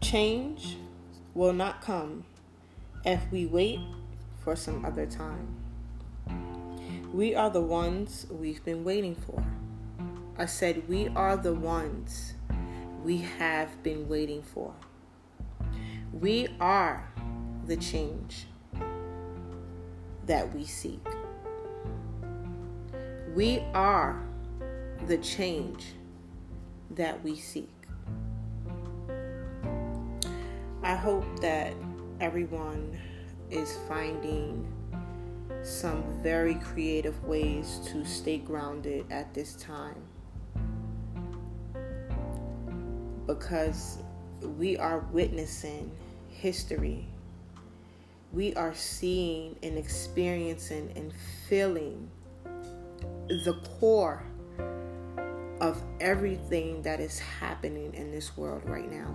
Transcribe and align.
Change 0.00 0.76
will 1.34 1.52
not 1.52 1.82
come 1.82 2.24
if 3.04 3.20
we 3.30 3.46
wait 3.46 3.80
for 4.42 4.56
some 4.56 4.84
other 4.84 5.06
time. 5.06 5.56
We 7.12 7.34
are 7.34 7.50
the 7.50 7.60
ones 7.60 8.26
we've 8.30 8.64
been 8.64 8.82
waiting 8.82 9.14
for. 9.14 9.44
I 10.38 10.46
said, 10.46 10.88
We 10.88 11.08
are 11.08 11.36
the 11.36 11.52
ones 11.52 12.34
we 13.04 13.18
have 13.18 13.82
been 13.82 14.08
waiting 14.08 14.42
for. 14.42 14.74
We 16.12 16.48
are 16.60 17.12
the 17.66 17.76
change 17.76 18.46
that 20.26 20.54
we 20.54 20.64
seek. 20.64 21.06
We 23.34 23.62
are 23.74 24.22
the 25.06 25.18
change 25.18 25.94
that 26.90 27.22
we 27.22 27.36
seek. 27.36 27.79
I 30.90 30.96
hope 30.96 31.38
that 31.38 31.72
everyone 32.20 32.98
is 33.48 33.78
finding 33.86 34.66
some 35.62 36.02
very 36.20 36.56
creative 36.56 37.22
ways 37.22 37.78
to 37.92 38.04
stay 38.04 38.38
grounded 38.38 39.06
at 39.08 39.32
this 39.32 39.54
time 39.54 40.02
because 43.28 43.98
we 44.58 44.76
are 44.78 44.98
witnessing 45.12 45.92
history. 46.28 47.06
We 48.32 48.52
are 48.56 48.74
seeing 48.74 49.60
and 49.62 49.78
experiencing 49.78 50.92
and 50.96 51.12
feeling 51.48 52.10
the 53.28 53.60
core 53.78 54.24
of 55.60 55.80
everything 56.00 56.82
that 56.82 56.98
is 56.98 57.20
happening 57.20 57.94
in 57.94 58.10
this 58.10 58.36
world 58.36 58.62
right 58.64 58.90
now. 58.90 59.14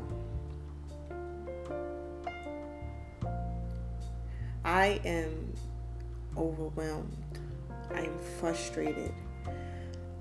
I 4.66 5.00
am 5.06 5.54
overwhelmed. 6.36 7.40
I 7.94 8.00
am 8.00 8.18
frustrated. 8.40 9.14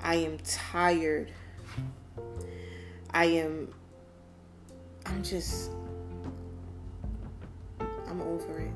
I 0.02 0.16
am 0.16 0.36
tired. 0.44 1.32
I 3.10 3.24
am, 3.24 3.72
I'm 5.06 5.22
just, 5.22 5.70
I'm 7.80 8.20
over 8.20 8.60
it. 8.60 8.74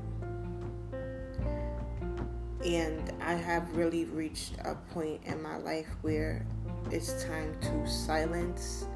And 2.65 3.13
I 3.21 3.33
have 3.33 3.77
really 3.77 4.05
reached 4.05 4.55
a 4.65 4.73
point 4.91 5.21
in 5.25 5.39
my 5.39 5.57
life 5.57 5.87
where 6.01 6.47
it's 6.89 7.23
time 7.23 7.55
to 7.61 7.87
silence 7.87 8.87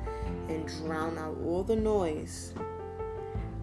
and 0.49 0.67
drown 0.79 1.19
out 1.19 1.38
all 1.45 1.63
the 1.63 1.75
noise 1.75 2.51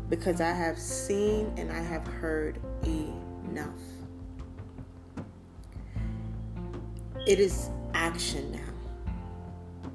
because 0.08 0.40
I 0.40 0.52
have 0.52 0.78
seen 0.78 1.52
and 1.56 1.72
I 1.72 1.80
have 1.80 2.06
heard 2.06 2.60
enough. 2.84 3.80
It 7.26 7.38
is 7.38 7.70
action 7.94 8.52
now. 8.52 9.90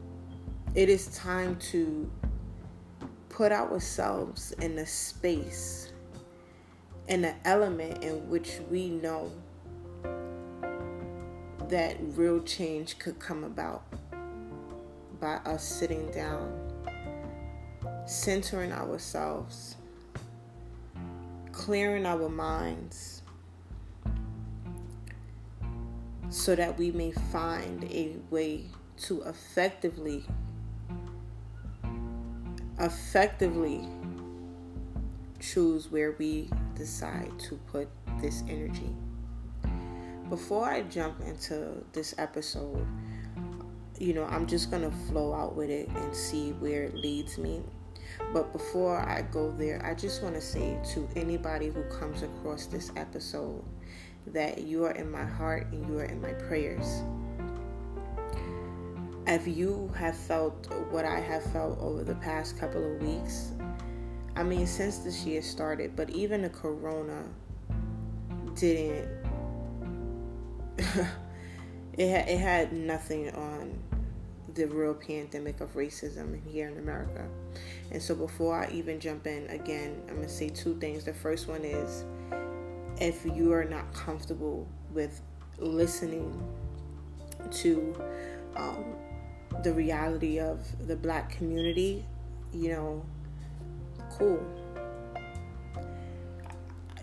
It 0.75 0.89
is 0.89 1.07
time 1.07 1.55
to 1.71 2.11
put 3.29 3.51
ourselves 3.51 4.51
in 4.61 4.77
a 4.77 4.85
space, 4.85 5.91
in 7.07 7.25
an 7.25 7.35
element 7.45 8.03
in 8.03 8.29
which 8.29 8.59
we 8.69 8.89
know 8.89 9.31
that 11.69 11.97
real 11.99 12.41
change 12.43 12.99
could 12.99 13.19
come 13.19 13.43
about 13.43 13.83
by 15.19 15.35
us 15.37 15.63
sitting 15.63 16.09
down, 16.11 16.53
centering 18.05 18.71
ourselves, 18.71 19.77
clearing 21.65 22.05
our 22.05 22.29
minds 22.29 23.23
so 26.29 26.53
that 26.53 26.77
we 26.77 26.91
may 26.91 27.11
find 27.11 27.83
a 27.85 28.17
way 28.29 28.65
to 28.95 29.23
effectively 29.23 30.23
effectively 32.79 33.89
choose 35.39 35.89
where 35.89 36.15
we 36.19 36.47
decide 36.75 37.31
to 37.39 37.55
put 37.71 37.87
this 38.21 38.43
energy. 38.47 38.95
Before 40.29 40.69
I 40.69 40.83
jump 40.83 41.19
into 41.21 41.83
this 41.93 42.13
episode, 42.19 42.85
you 43.97 44.13
know, 44.13 44.25
I'm 44.25 44.45
just 44.45 44.69
going 44.69 44.83
to 44.83 44.95
flow 45.07 45.33
out 45.33 45.55
with 45.55 45.71
it 45.71 45.89
and 45.89 46.15
see 46.15 46.51
where 46.51 46.83
it 46.83 46.93
leads 46.93 47.39
me. 47.39 47.63
But 48.33 48.51
before 48.51 48.97
I 48.97 49.21
go 49.21 49.51
there, 49.51 49.83
I 49.85 49.93
just 49.93 50.23
want 50.23 50.35
to 50.35 50.41
say 50.41 50.77
to 50.93 51.07
anybody 51.15 51.69
who 51.69 51.83
comes 51.83 52.23
across 52.23 52.65
this 52.65 52.91
episode 52.95 53.63
that 54.27 54.63
you 54.63 54.85
are 54.85 54.91
in 54.91 55.09
my 55.09 55.23
heart 55.23 55.67
and 55.71 55.87
you 55.87 55.99
are 55.99 56.05
in 56.05 56.21
my 56.21 56.33
prayers. 56.33 57.03
If 59.27 59.47
you 59.47 59.91
have 59.97 60.15
felt 60.15 60.71
what 60.91 61.05
I 61.05 61.19
have 61.19 61.43
felt 61.51 61.79
over 61.79 62.03
the 62.03 62.15
past 62.15 62.59
couple 62.59 62.95
of 62.95 63.01
weeks, 63.01 63.51
I 64.35 64.43
mean, 64.43 64.67
since 64.67 64.99
this 64.99 65.25
year 65.25 65.41
started, 65.41 65.95
but 65.95 66.09
even 66.09 66.41
the 66.41 66.49
corona 66.49 67.23
didn't, 68.53 69.07
it, 70.77 70.87
ha- 70.87 71.05
it 71.97 72.37
had 72.37 72.73
nothing 72.73 73.29
on 73.31 73.79
the 74.55 74.65
real 74.65 74.93
pandemic 74.93 75.61
of 75.61 75.73
racism 75.73 76.41
here 76.47 76.69
in 76.69 76.77
America. 76.77 77.27
And 77.91 78.01
so 78.01 78.15
before 78.15 78.63
I 78.63 78.69
even 78.71 78.99
jump 78.99 79.27
in 79.27 79.47
again, 79.49 80.01
I'm 80.09 80.21
to 80.21 80.29
say 80.29 80.49
two 80.49 80.75
things. 80.79 81.03
The 81.03 81.13
first 81.13 81.47
one 81.47 81.63
is 81.63 82.05
if 82.99 83.25
you 83.25 83.51
are 83.53 83.65
not 83.65 83.93
comfortable 83.93 84.67
with 84.93 85.21
listening 85.57 86.41
to 87.51 87.95
um, 88.55 88.95
the 89.63 89.73
reality 89.73 90.39
of 90.39 90.65
the 90.87 90.95
black 90.95 91.29
community, 91.29 92.05
you 92.53 92.69
know, 92.69 93.05
cool. 94.11 94.43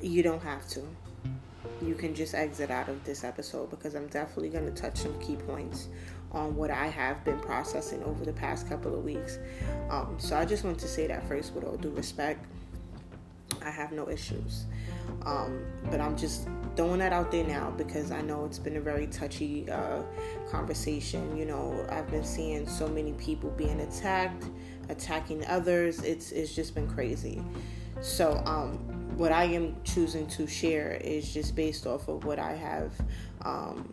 You 0.00 0.22
don't 0.22 0.42
have 0.42 0.66
to. 0.70 0.82
You 1.80 1.94
can 1.94 2.14
just 2.14 2.34
exit 2.34 2.70
out 2.70 2.88
of 2.88 3.04
this 3.04 3.24
episode 3.24 3.70
because 3.70 3.94
I'm 3.94 4.06
definitely 4.08 4.48
going 4.48 4.72
to 4.72 4.82
touch 4.82 4.98
some 4.98 5.18
key 5.20 5.36
points 5.36 5.88
on 6.32 6.56
what 6.56 6.70
I 6.70 6.88
have 6.88 7.24
been 7.24 7.38
processing 7.40 8.02
over 8.04 8.24
the 8.24 8.32
past 8.32 8.68
couple 8.68 8.94
of 8.94 9.04
weeks. 9.04 9.38
Um, 9.90 10.16
so 10.18 10.36
I 10.36 10.44
just 10.44 10.64
want 10.64 10.78
to 10.80 10.88
say 10.88 11.06
that 11.06 11.26
first 11.28 11.54
with 11.54 11.64
all 11.64 11.76
due 11.76 11.90
respect. 11.90 12.44
I 13.64 13.70
have 13.70 13.92
no 13.92 14.08
issues. 14.08 14.66
Um, 15.24 15.64
but 15.90 16.00
I'm 16.00 16.16
just 16.16 16.48
throwing 16.74 16.98
that 16.98 17.12
out 17.12 17.30
there 17.30 17.44
now 17.44 17.70
because 17.76 18.10
I 18.10 18.22
know 18.22 18.44
it's 18.44 18.58
been 18.58 18.76
a 18.76 18.80
very 18.80 19.06
touchy 19.06 19.70
uh, 19.70 20.02
conversation. 20.50 21.36
You 21.36 21.46
know, 21.46 21.86
I've 21.90 22.10
been 22.10 22.24
seeing 22.24 22.66
so 22.66 22.88
many 22.88 23.12
people 23.12 23.50
being 23.50 23.80
attacked, 23.80 24.46
attacking 24.88 25.46
others. 25.46 26.02
It's 26.02 26.32
it's 26.32 26.54
just 26.54 26.74
been 26.74 26.88
crazy. 26.88 27.42
So, 28.00 28.42
um, 28.46 28.78
what 29.16 29.30
I 29.30 29.44
am 29.44 29.76
choosing 29.84 30.26
to 30.28 30.46
share 30.46 30.94
is 30.94 31.32
just 31.32 31.54
based 31.54 31.86
off 31.86 32.08
of 32.08 32.24
what 32.24 32.38
I 32.38 32.54
have 32.54 32.92
um, 33.42 33.92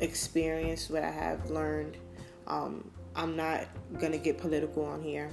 experienced, 0.00 0.90
what 0.90 1.04
I 1.04 1.10
have 1.10 1.50
learned. 1.50 1.96
Um, 2.46 2.90
I'm 3.14 3.36
not 3.36 3.66
gonna 3.98 4.18
get 4.18 4.38
political 4.38 4.84
on 4.84 5.02
here. 5.02 5.30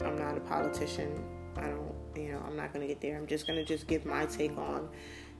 I'm 0.00 0.18
not 0.18 0.36
a 0.36 0.40
politician. 0.40 1.24
I 1.56 1.68
don't 1.68 1.92
you 2.16 2.32
know 2.32 2.42
i'm 2.46 2.56
not 2.56 2.72
gonna 2.72 2.86
get 2.86 3.00
there 3.00 3.16
i'm 3.16 3.26
just 3.26 3.46
gonna 3.46 3.64
just 3.64 3.86
give 3.86 4.04
my 4.04 4.26
take 4.26 4.56
on 4.58 4.88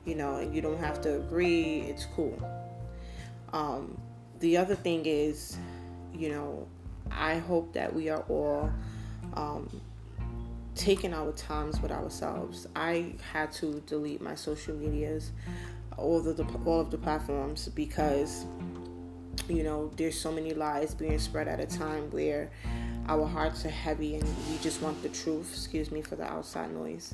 you 0.05 0.15
know 0.15 0.37
and 0.37 0.55
you 0.55 0.61
don't 0.61 0.79
have 0.79 1.01
to 1.01 1.17
agree 1.17 1.81
it's 1.81 2.05
cool 2.15 2.37
um, 3.53 3.97
the 4.39 4.57
other 4.57 4.75
thing 4.75 5.05
is 5.05 5.57
you 6.13 6.29
know 6.29 6.67
i 7.11 7.37
hope 7.37 7.71
that 7.73 7.93
we 7.93 8.09
are 8.09 8.23
all 8.29 8.71
um, 9.35 9.69
taking 10.75 11.13
our 11.13 11.31
times 11.33 11.79
with 11.81 11.91
ourselves 11.91 12.67
i 12.75 13.13
had 13.31 13.51
to 13.51 13.81
delete 13.85 14.21
my 14.21 14.35
social 14.35 14.75
medias 14.75 15.31
all 15.97 16.17
of 16.17 16.37
the 16.37 16.45
all 16.65 16.79
of 16.79 16.91
the 16.91 16.97
platforms 16.97 17.69
because 17.69 18.45
you 19.49 19.63
know 19.63 19.91
there's 19.97 20.19
so 20.19 20.31
many 20.31 20.53
lies 20.53 20.93
being 20.95 21.19
spread 21.19 21.47
at 21.47 21.59
a 21.59 21.65
time 21.65 22.09
where 22.11 22.51
our 23.09 23.25
hearts 23.25 23.65
are 23.65 23.69
heavy 23.69 24.15
and 24.15 24.23
we 24.49 24.57
just 24.61 24.81
want 24.81 25.01
the 25.03 25.09
truth 25.09 25.49
excuse 25.53 25.91
me 25.91 26.01
for 26.01 26.15
the 26.15 26.23
outside 26.23 26.71
noise. 26.73 27.13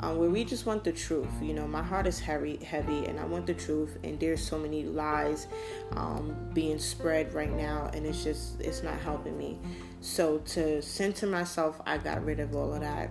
Um, 0.00 0.18
where 0.18 0.30
we 0.30 0.44
just 0.44 0.66
want 0.66 0.84
the 0.84 0.92
truth 0.92 1.28
you 1.40 1.54
know 1.54 1.66
my 1.66 1.82
heart 1.82 2.06
is 2.06 2.20
heavy 2.20 2.56
heavy 2.56 3.06
and 3.06 3.18
i 3.18 3.24
want 3.24 3.46
the 3.46 3.54
truth 3.54 3.98
and 4.04 4.18
there's 4.20 4.40
so 4.40 4.58
many 4.58 4.84
lies 4.84 5.48
um, 5.92 6.36
being 6.54 6.78
spread 6.78 7.32
right 7.34 7.52
now 7.52 7.90
and 7.92 8.06
it's 8.06 8.22
just 8.24 8.60
it's 8.60 8.82
not 8.82 8.98
helping 9.00 9.36
me. 9.36 9.58
So 10.00 10.38
to 10.38 10.80
center 10.82 11.26
myself 11.26 11.80
i 11.86 11.98
got 11.98 12.24
rid 12.24 12.40
of 12.40 12.54
all 12.54 12.74
of 12.74 12.80
that 12.80 13.10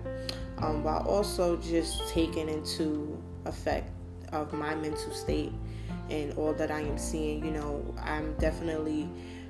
um, 0.58 0.82
while 0.82 1.06
also 1.06 1.56
just 1.56 2.08
taking 2.08 2.48
into 2.48 3.22
effect 3.44 3.90
of 4.32 4.52
my 4.52 4.74
mental 4.74 5.12
state 5.12 5.52
and 6.10 6.32
all 6.34 6.52
that 6.52 6.70
i 6.70 6.80
am 6.80 6.98
seeing 6.98 7.44
you 7.44 7.50
know 7.50 7.94
i'm 8.02 8.34
definitely 8.34 9.08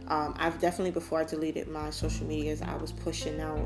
um, 0.08 0.34
I've 0.38 0.58
definitely 0.58 0.92
before 0.92 1.20
I 1.20 1.24
deleted 1.24 1.68
my 1.68 1.90
social 1.90 2.26
medias, 2.26 2.62
I 2.62 2.74
was 2.76 2.92
pushing 2.92 3.40
out 3.40 3.60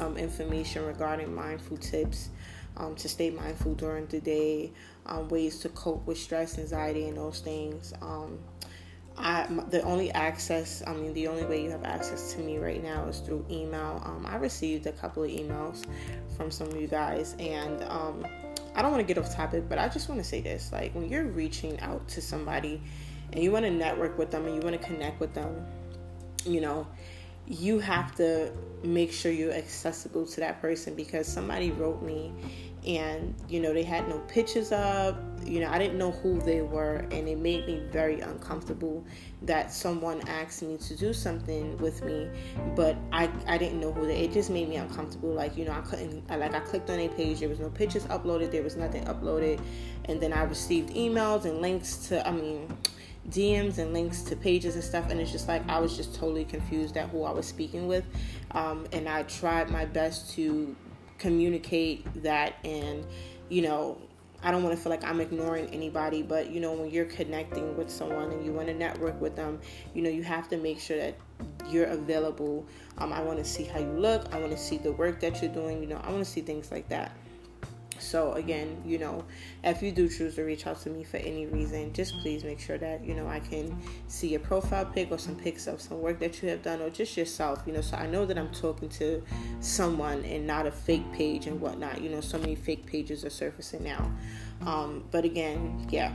um, 0.00 0.16
information 0.16 0.84
regarding 0.86 1.34
mindful 1.34 1.76
tips 1.76 2.30
um, 2.78 2.94
to 2.96 3.08
stay 3.08 3.30
mindful 3.30 3.74
during 3.74 4.06
the 4.06 4.20
day, 4.20 4.72
um, 5.06 5.28
ways 5.28 5.58
to 5.60 5.68
cope 5.68 6.06
with 6.06 6.18
stress, 6.18 6.58
anxiety, 6.58 7.08
and 7.08 7.18
those 7.18 7.40
things. 7.40 7.92
I 9.16 9.46
the 9.70 9.80
only 9.82 10.10
access, 10.12 10.82
I 10.86 10.92
mean, 10.92 11.14
the 11.14 11.28
only 11.28 11.44
way 11.44 11.62
you 11.62 11.70
have 11.70 11.84
access 11.84 12.32
to 12.34 12.40
me 12.40 12.58
right 12.58 12.82
now 12.82 13.06
is 13.06 13.20
through 13.20 13.46
email. 13.50 14.02
Um, 14.04 14.26
I 14.28 14.36
received 14.36 14.86
a 14.86 14.92
couple 14.92 15.22
of 15.22 15.30
emails 15.30 15.84
from 16.36 16.50
some 16.50 16.68
of 16.68 16.76
you 16.76 16.88
guys, 16.88 17.36
and 17.38 17.82
um, 17.84 18.26
I 18.74 18.82
don't 18.82 18.90
want 18.90 19.06
to 19.06 19.14
get 19.14 19.22
off 19.22 19.34
topic, 19.34 19.68
but 19.68 19.78
I 19.78 19.88
just 19.88 20.08
want 20.08 20.20
to 20.20 20.26
say 20.26 20.40
this: 20.40 20.72
like 20.72 20.94
when 20.94 21.08
you're 21.08 21.26
reaching 21.26 21.78
out 21.80 22.06
to 22.08 22.20
somebody 22.20 22.82
and 23.32 23.42
you 23.42 23.52
want 23.52 23.64
to 23.64 23.70
network 23.70 24.18
with 24.18 24.30
them 24.30 24.46
and 24.46 24.54
you 24.54 24.60
want 24.60 24.80
to 24.80 24.86
connect 24.86 25.20
with 25.20 25.32
them, 25.32 25.64
you 26.44 26.60
know, 26.60 26.86
you 27.46 27.78
have 27.78 28.14
to 28.16 28.50
make 28.82 29.12
sure 29.12 29.32
you're 29.32 29.52
accessible 29.52 30.26
to 30.26 30.40
that 30.40 30.60
person 30.60 30.94
because 30.94 31.26
somebody 31.26 31.70
wrote 31.70 32.02
me 32.02 32.32
and 32.86 33.34
you 33.48 33.60
know 33.60 33.72
they 33.72 33.82
had 33.82 34.08
no 34.08 34.18
pictures 34.20 34.72
up. 34.72 35.16
You 35.44 35.60
know 35.60 35.68
i 35.68 35.78
didn't 35.78 35.98
know 35.98 36.10
who 36.10 36.40
they 36.40 36.62
were 36.62 37.04
and 37.10 37.28
it 37.28 37.38
made 37.38 37.66
me 37.66 37.82
very 37.92 38.20
uncomfortable 38.20 39.04
that 39.42 39.74
someone 39.74 40.26
asked 40.26 40.62
me 40.62 40.78
to 40.78 40.96
do 40.96 41.12
something 41.12 41.76
with 41.76 42.02
me 42.02 42.30
but 42.74 42.96
i 43.12 43.30
i 43.46 43.58
didn't 43.58 43.78
know 43.78 43.92
who 43.92 44.06
they 44.06 44.16
it 44.20 44.32
just 44.32 44.48
made 44.48 44.70
me 44.70 44.76
uncomfortable. 44.76 45.30
Like 45.30 45.56
you 45.58 45.66
know 45.66 45.72
i 45.72 45.82
couldn't 45.82 46.26
like 46.30 46.54
i 46.54 46.60
clicked 46.60 46.88
on 46.88 46.98
a 46.98 47.08
page 47.08 47.40
there 47.40 47.50
was 47.50 47.60
no 47.60 47.68
pictures 47.68 48.04
uploaded 48.04 48.52
there 48.52 48.62
was 48.62 48.76
nothing 48.76 49.04
uploaded. 49.04 49.60
And 50.06 50.18
then 50.20 50.32
i 50.32 50.42
received 50.44 50.94
emails 50.94 51.44
and 51.44 51.60
links 51.60 51.96
to 52.08 52.26
i 52.26 52.30
mean 52.30 52.74
DMs 53.30 53.78
and 53.78 53.92
links 53.92 54.22
to 54.22 54.36
pages 54.36 54.74
and 54.74 54.84
stuff, 54.84 55.10
and 55.10 55.20
it's 55.20 55.32
just 55.32 55.48
like 55.48 55.66
I 55.68 55.78
was 55.78 55.96
just 55.96 56.14
totally 56.14 56.44
confused 56.44 56.96
at 56.96 57.08
who 57.08 57.24
I 57.24 57.30
was 57.30 57.46
speaking 57.46 57.86
with. 57.86 58.04
Um, 58.50 58.86
and 58.92 59.08
I 59.08 59.22
tried 59.24 59.70
my 59.70 59.84
best 59.84 60.32
to 60.34 60.74
communicate 61.18 62.22
that, 62.22 62.54
and 62.64 63.06
you 63.48 63.62
know, 63.62 63.98
I 64.42 64.50
don't 64.50 64.62
want 64.62 64.76
to 64.76 64.82
feel 64.82 64.90
like 64.90 65.04
I'm 65.04 65.20
ignoring 65.20 65.70
anybody, 65.70 66.22
but 66.22 66.50
you 66.50 66.60
know, 66.60 66.74
when 66.74 66.90
you're 66.90 67.06
connecting 67.06 67.76
with 67.78 67.88
someone 67.90 68.30
and 68.30 68.44
you 68.44 68.52
want 68.52 68.68
to 68.68 68.74
network 68.74 69.18
with 69.18 69.36
them, 69.36 69.58
you 69.94 70.02
know, 70.02 70.10
you 70.10 70.22
have 70.22 70.48
to 70.50 70.58
make 70.58 70.78
sure 70.78 70.98
that 70.98 71.16
you're 71.70 71.86
available. 71.86 72.66
Um, 72.98 73.10
I 73.10 73.22
want 73.22 73.38
to 73.38 73.44
see 73.44 73.64
how 73.64 73.80
you 73.80 73.92
look, 73.92 74.32
I 74.34 74.38
want 74.38 74.52
to 74.52 74.58
see 74.58 74.76
the 74.76 74.92
work 74.92 75.18
that 75.20 75.40
you're 75.40 75.50
doing, 75.50 75.80
you 75.80 75.88
know, 75.88 75.96
I 76.04 76.10
want 76.10 76.22
to 76.22 76.30
see 76.30 76.42
things 76.42 76.70
like 76.70 76.90
that. 76.90 77.16
So 77.98 78.32
again, 78.32 78.82
you 78.84 78.98
know, 78.98 79.24
if 79.62 79.82
you 79.82 79.92
do 79.92 80.08
choose 80.08 80.34
to 80.36 80.44
reach 80.44 80.66
out 80.66 80.80
to 80.82 80.90
me 80.90 81.04
for 81.04 81.16
any 81.18 81.46
reason, 81.46 81.92
just 81.92 82.18
please 82.20 82.44
make 82.44 82.60
sure 82.60 82.78
that 82.78 83.04
you 83.04 83.14
know 83.14 83.26
I 83.26 83.40
can 83.40 83.76
see 84.08 84.28
your 84.28 84.40
profile 84.40 84.84
pic 84.84 85.10
or 85.10 85.18
some 85.18 85.36
pics 85.36 85.66
of 85.66 85.80
some 85.80 86.00
work 86.00 86.20
that 86.20 86.42
you 86.42 86.48
have 86.48 86.62
done 86.62 86.80
or 86.80 86.90
just 86.90 87.16
yourself. 87.16 87.62
You 87.66 87.72
know, 87.72 87.80
so 87.80 87.96
I 87.96 88.06
know 88.06 88.26
that 88.26 88.38
I'm 88.38 88.52
talking 88.52 88.88
to 88.90 89.22
someone 89.60 90.24
and 90.24 90.46
not 90.46 90.66
a 90.66 90.70
fake 90.70 91.10
page 91.12 91.46
and 91.46 91.60
whatnot. 91.60 92.00
You 92.00 92.10
know, 92.10 92.20
so 92.20 92.38
many 92.38 92.54
fake 92.54 92.86
pages 92.86 93.24
are 93.24 93.30
surfacing 93.30 93.84
now. 93.84 94.12
Um, 94.66 95.04
but 95.10 95.24
again, 95.24 95.86
yeah. 95.90 96.12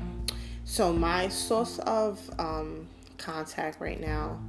So 0.66 0.94
my 0.94 1.30
source 1.30 1.80
of 1.80 2.20
um, 2.40 2.88
contact 3.18 3.82
right 3.82 4.00
now 4.00 4.40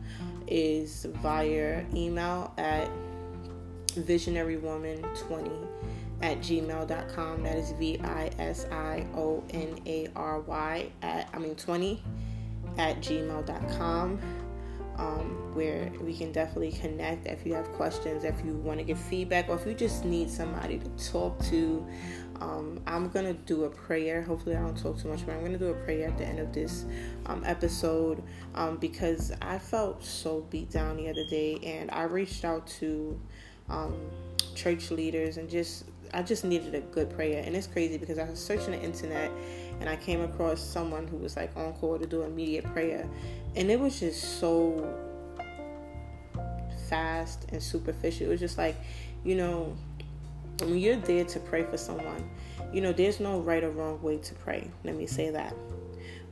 is 0.46 1.06
via 1.22 1.84
email 1.94 2.52
at 2.58 2.90
visionarywoman20 3.88 5.79
at 6.22 6.38
gmail.com. 6.38 7.42
That 7.42 7.56
is 7.56 7.72
V 7.72 7.98
I 8.00 8.30
S 8.38 8.66
I 8.70 9.06
O 9.14 9.42
N 9.50 9.78
A 9.86 10.08
R 10.16 10.40
Y 10.40 10.90
at, 11.02 11.28
I 11.32 11.38
mean, 11.38 11.54
20 11.54 12.02
at 12.78 13.00
gmail.com. 13.00 14.20
Um, 14.96 15.54
where 15.54 15.90
we 16.02 16.14
can 16.14 16.30
definitely 16.30 16.72
connect 16.72 17.26
if 17.26 17.46
you 17.46 17.54
have 17.54 17.72
questions, 17.72 18.22
if 18.22 18.44
you 18.44 18.52
want 18.52 18.80
to 18.80 18.84
give 18.84 18.98
feedback, 18.98 19.48
or 19.48 19.54
if 19.54 19.66
you 19.66 19.72
just 19.72 20.04
need 20.04 20.28
somebody 20.28 20.78
to 20.78 21.10
talk 21.10 21.42
to. 21.44 21.86
Um, 22.40 22.80
I'm 22.86 23.08
gonna 23.08 23.32
do 23.32 23.64
a 23.64 23.70
prayer. 23.70 24.22
Hopefully, 24.22 24.56
I 24.56 24.60
don't 24.60 24.76
talk 24.76 25.00
too 25.00 25.08
much, 25.08 25.24
but 25.24 25.34
I'm 25.34 25.42
gonna 25.42 25.58
do 25.58 25.68
a 25.68 25.74
prayer 25.74 26.08
at 26.08 26.18
the 26.18 26.26
end 26.26 26.38
of 26.38 26.52
this 26.52 26.84
um, 27.26 27.42
episode 27.46 28.22
um, 28.54 28.76
because 28.76 29.32
I 29.40 29.58
felt 29.58 30.04
so 30.04 30.46
beat 30.50 30.70
down 30.70 30.96
the 30.98 31.08
other 31.08 31.24
day, 31.24 31.58
and 31.64 31.90
I 31.90 32.02
reached 32.02 32.44
out 32.44 32.66
to 32.80 33.18
um, 33.70 33.94
church 34.54 34.90
leaders 34.90 35.36
and 35.36 35.48
just 35.48 35.84
I 36.12 36.22
just 36.22 36.44
needed 36.44 36.74
a 36.74 36.80
good 36.80 37.10
prayer. 37.10 37.42
And 37.44 37.54
it's 37.56 37.66
crazy 37.66 37.98
because 37.98 38.18
I 38.18 38.28
was 38.28 38.38
searching 38.38 38.72
the 38.72 38.80
internet 38.80 39.30
and 39.80 39.88
I 39.88 39.96
came 39.96 40.20
across 40.20 40.60
someone 40.60 41.06
who 41.06 41.16
was 41.16 41.36
like 41.36 41.56
on 41.56 41.72
call 41.74 41.98
to 41.98 42.06
do 42.06 42.22
immediate 42.22 42.64
prayer. 42.72 43.08
And 43.56 43.70
it 43.70 43.78
was 43.78 44.00
just 44.00 44.40
so 44.40 44.94
fast 46.88 47.46
and 47.50 47.62
superficial. 47.62 48.26
It 48.26 48.30
was 48.30 48.40
just 48.40 48.58
like, 48.58 48.76
you 49.24 49.36
know, 49.36 49.76
when 50.60 50.78
you're 50.78 50.96
there 50.96 51.24
to 51.24 51.40
pray 51.40 51.62
for 51.64 51.76
someone, 51.76 52.28
you 52.72 52.80
know, 52.80 52.92
there's 52.92 53.20
no 53.20 53.40
right 53.40 53.62
or 53.62 53.70
wrong 53.70 54.00
way 54.02 54.18
to 54.18 54.34
pray. 54.34 54.70
Let 54.84 54.96
me 54.96 55.06
say 55.06 55.30
that. 55.30 55.54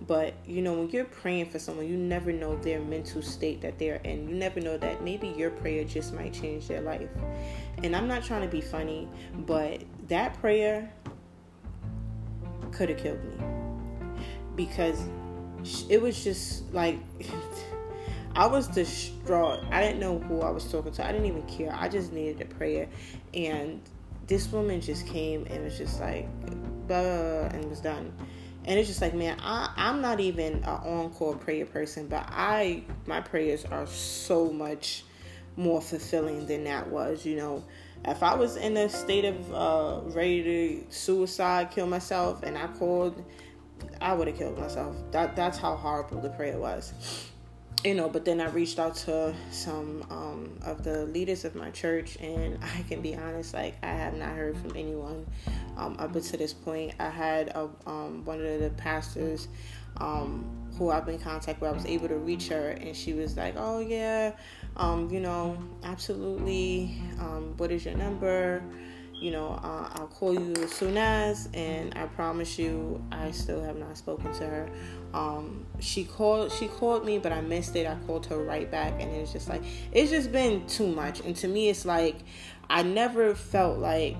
But 0.06 0.34
you 0.46 0.62
know, 0.62 0.74
when 0.74 0.90
you're 0.90 1.04
praying 1.04 1.50
for 1.50 1.58
someone, 1.58 1.86
you 1.88 1.96
never 1.96 2.32
know 2.32 2.56
their 2.56 2.80
mental 2.80 3.22
state 3.22 3.60
that 3.62 3.78
they're 3.78 3.96
in. 3.96 4.28
You 4.28 4.34
never 4.34 4.60
know 4.60 4.78
that 4.78 5.02
maybe 5.02 5.28
your 5.28 5.50
prayer 5.50 5.84
just 5.84 6.14
might 6.14 6.32
change 6.32 6.68
their 6.68 6.80
life. 6.80 7.08
And 7.82 7.94
I'm 7.96 8.06
not 8.06 8.22
trying 8.22 8.42
to 8.42 8.48
be 8.48 8.60
funny, 8.60 9.08
but 9.46 9.82
that 10.08 10.40
prayer 10.40 10.92
could 12.70 12.90
have 12.90 12.98
killed 12.98 13.22
me 13.24 13.44
because 14.54 15.00
it 15.88 16.00
was 16.00 16.22
just 16.22 16.72
like 16.72 16.98
I 18.34 18.46
was 18.46 18.68
distraught. 18.68 19.64
I 19.70 19.82
didn't 19.82 19.98
know 19.98 20.20
who 20.20 20.42
I 20.42 20.50
was 20.50 20.70
talking 20.70 20.92
to. 20.92 21.04
I 21.04 21.10
didn't 21.10 21.26
even 21.26 21.42
care. 21.48 21.74
I 21.74 21.88
just 21.88 22.12
needed 22.12 22.40
a 22.40 22.44
prayer. 22.44 22.88
And 23.34 23.80
this 24.28 24.52
woman 24.52 24.80
just 24.80 25.08
came 25.08 25.44
and 25.50 25.64
was 25.64 25.76
just 25.76 26.00
like, 26.00 26.28
blah, 26.86 27.46
and 27.46 27.68
was 27.68 27.80
done 27.80 28.12
and 28.68 28.78
it's 28.78 28.86
just 28.86 29.00
like 29.00 29.14
man 29.14 29.36
I, 29.40 29.72
i'm 29.76 30.00
not 30.00 30.20
even 30.20 30.56
an 30.56 30.64
on-call 30.64 31.36
prayer 31.36 31.64
person 31.64 32.06
but 32.06 32.28
i 32.30 32.82
my 33.06 33.20
prayers 33.20 33.64
are 33.64 33.86
so 33.86 34.52
much 34.52 35.04
more 35.56 35.80
fulfilling 35.80 36.46
than 36.46 36.64
that 36.64 36.88
was 36.88 37.26
you 37.26 37.36
know. 37.36 37.64
If 38.04 38.22
i 38.22 38.34
was 38.34 38.56
in 38.56 38.76
a 38.76 38.88
state 38.88 39.24
of 39.24 39.52
uh, 39.52 40.00
ready 40.12 40.42
to 40.44 40.94
suicide 40.94 41.72
kill 41.72 41.86
myself 41.86 42.44
and 42.44 42.56
i 42.56 42.68
called 42.68 43.24
i 44.00 44.14
would 44.14 44.28
have 44.28 44.36
killed 44.36 44.58
myself. 44.58 44.94
That 45.10 45.34
that's 45.34 45.58
how 45.58 45.74
horrible 45.74 46.20
the 46.20 46.30
prayer 46.30 46.58
was 46.58 46.92
you 47.84 47.94
know 47.94 48.08
but 48.08 48.24
then 48.24 48.40
i 48.40 48.46
reached 48.50 48.78
out 48.78 48.94
to 48.94 49.32
some 49.50 50.04
um, 50.10 50.50
of 50.62 50.82
the 50.82 51.06
leaders 51.06 51.44
of 51.44 51.54
my 51.54 51.70
church 51.70 52.16
and 52.20 52.58
i 52.78 52.82
can 52.88 53.00
be 53.00 53.14
honest 53.14 53.54
like 53.54 53.76
i 53.82 53.86
have 53.86 54.14
not 54.14 54.30
heard 54.30 54.56
from 54.56 54.72
anyone 54.76 55.26
um, 55.76 55.96
up 55.98 56.14
until 56.14 56.38
this 56.38 56.52
point 56.52 56.92
i 56.98 57.08
had 57.08 57.48
a, 57.48 57.68
um, 57.86 58.24
one 58.24 58.44
of 58.44 58.60
the 58.60 58.70
pastors 58.76 59.48
um, 59.98 60.44
who 60.76 60.90
i've 60.90 61.04
been 61.06 61.14
in 61.14 61.20
contact 61.20 61.60
with 61.60 61.70
i 61.70 61.72
was 61.72 61.86
able 61.86 62.08
to 62.08 62.16
reach 62.16 62.48
her 62.48 62.70
and 62.70 62.96
she 62.96 63.12
was 63.12 63.36
like 63.36 63.54
oh 63.56 63.78
yeah 63.78 64.32
um, 64.76 65.08
you 65.10 65.20
know 65.20 65.56
absolutely 65.84 67.00
um, 67.20 67.54
what 67.58 67.70
is 67.70 67.84
your 67.84 67.94
number 67.94 68.62
you 69.20 69.32
know, 69.32 69.58
uh, 69.62 69.88
I'll 69.94 70.06
call 70.06 70.32
you 70.32 70.52
as 70.62 70.72
soon 70.72 70.96
as, 70.96 71.48
and 71.52 71.92
I 71.96 72.06
promise 72.06 72.58
you, 72.58 73.02
I 73.10 73.30
still 73.32 73.60
have 73.62 73.76
not 73.76 73.96
spoken 73.96 74.32
to 74.34 74.46
her. 74.46 74.70
Um, 75.14 75.66
she 75.80 76.04
called, 76.04 76.52
she 76.52 76.68
called 76.68 77.04
me, 77.04 77.18
but 77.18 77.32
I 77.32 77.40
missed 77.40 77.76
it. 77.76 77.86
I 77.86 77.96
called 78.06 78.26
her 78.26 78.38
right 78.38 78.70
back, 78.70 79.00
and 79.00 79.10
it's 79.10 79.32
just 79.32 79.48
like 79.48 79.62
it's 79.92 80.10
just 80.10 80.32
been 80.32 80.66
too 80.66 80.86
much. 80.86 81.20
And 81.20 81.34
to 81.36 81.48
me, 81.48 81.68
it's 81.68 81.84
like 81.84 82.16
I 82.68 82.82
never 82.82 83.34
felt 83.34 83.78
like 83.78 84.16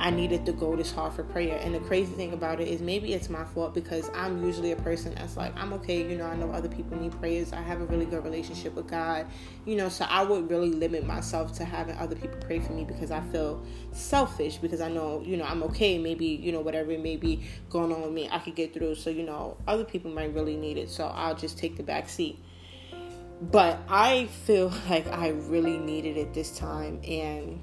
I 0.00 0.08
needed 0.08 0.46
to 0.46 0.52
go 0.52 0.74
this 0.74 0.90
hard 0.90 1.12
for 1.12 1.22
prayer. 1.24 1.60
And 1.62 1.74
the 1.74 1.80
crazy 1.80 2.12
thing 2.14 2.32
about 2.32 2.58
it 2.58 2.68
is 2.68 2.80
maybe 2.80 3.12
it's 3.12 3.28
my 3.28 3.44
fault 3.44 3.74
because 3.74 4.10
I'm 4.14 4.42
usually 4.42 4.72
a 4.72 4.76
person 4.76 5.14
that's 5.14 5.36
like, 5.36 5.54
I'm 5.56 5.74
okay, 5.74 6.02
you 6.08 6.16
know, 6.16 6.24
I 6.24 6.34
know 6.36 6.50
other 6.50 6.70
people 6.70 6.98
need 6.98 7.12
prayers. 7.20 7.52
I 7.52 7.60
have 7.60 7.82
a 7.82 7.84
really 7.84 8.06
good 8.06 8.24
relationship 8.24 8.74
with 8.74 8.86
God, 8.88 9.26
you 9.66 9.76
know, 9.76 9.90
so 9.90 10.06
I 10.08 10.24
would 10.24 10.48
really 10.48 10.70
limit 10.70 11.06
myself 11.06 11.52
to 11.58 11.66
having 11.66 11.98
other 11.98 12.16
people 12.16 12.38
pray 12.40 12.60
for 12.60 12.72
me 12.72 12.84
because 12.84 13.10
I 13.10 13.20
feel 13.20 13.62
selfish 13.92 14.56
because 14.56 14.80
I 14.80 14.88
know, 14.88 15.20
you 15.20 15.36
know, 15.36 15.44
I'm 15.44 15.62
okay. 15.64 15.98
Maybe, 15.98 16.24
you 16.24 16.50
know, 16.50 16.60
whatever 16.60 16.92
it 16.92 17.02
may 17.02 17.18
be 17.18 17.42
going 17.68 17.92
on 17.92 18.00
with 18.00 18.12
me, 18.12 18.26
I 18.32 18.38
could 18.38 18.54
get 18.54 18.72
through. 18.72 18.94
So, 18.94 19.10
you 19.10 19.22
know, 19.22 19.58
other 19.68 19.84
people 19.84 20.10
might 20.10 20.32
really 20.32 20.56
need 20.56 20.78
it. 20.78 20.88
So 20.88 21.08
I'll 21.08 21.36
just 21.36 21.58
take 21.58 21.76
the 21.76 21.82
back 21.82 22.08
seat. 22.08 22.38
But 23.42 23.78
I 23.86 24.26
feel 24.46 24.72
like 24.88 25.06
I 25.08 25.28
really 25.28 25.76
needed 25.76 26.16
it 26.16 26.32
this 26.32 26.56
time. 26.56 27.02
And 27.06 27.60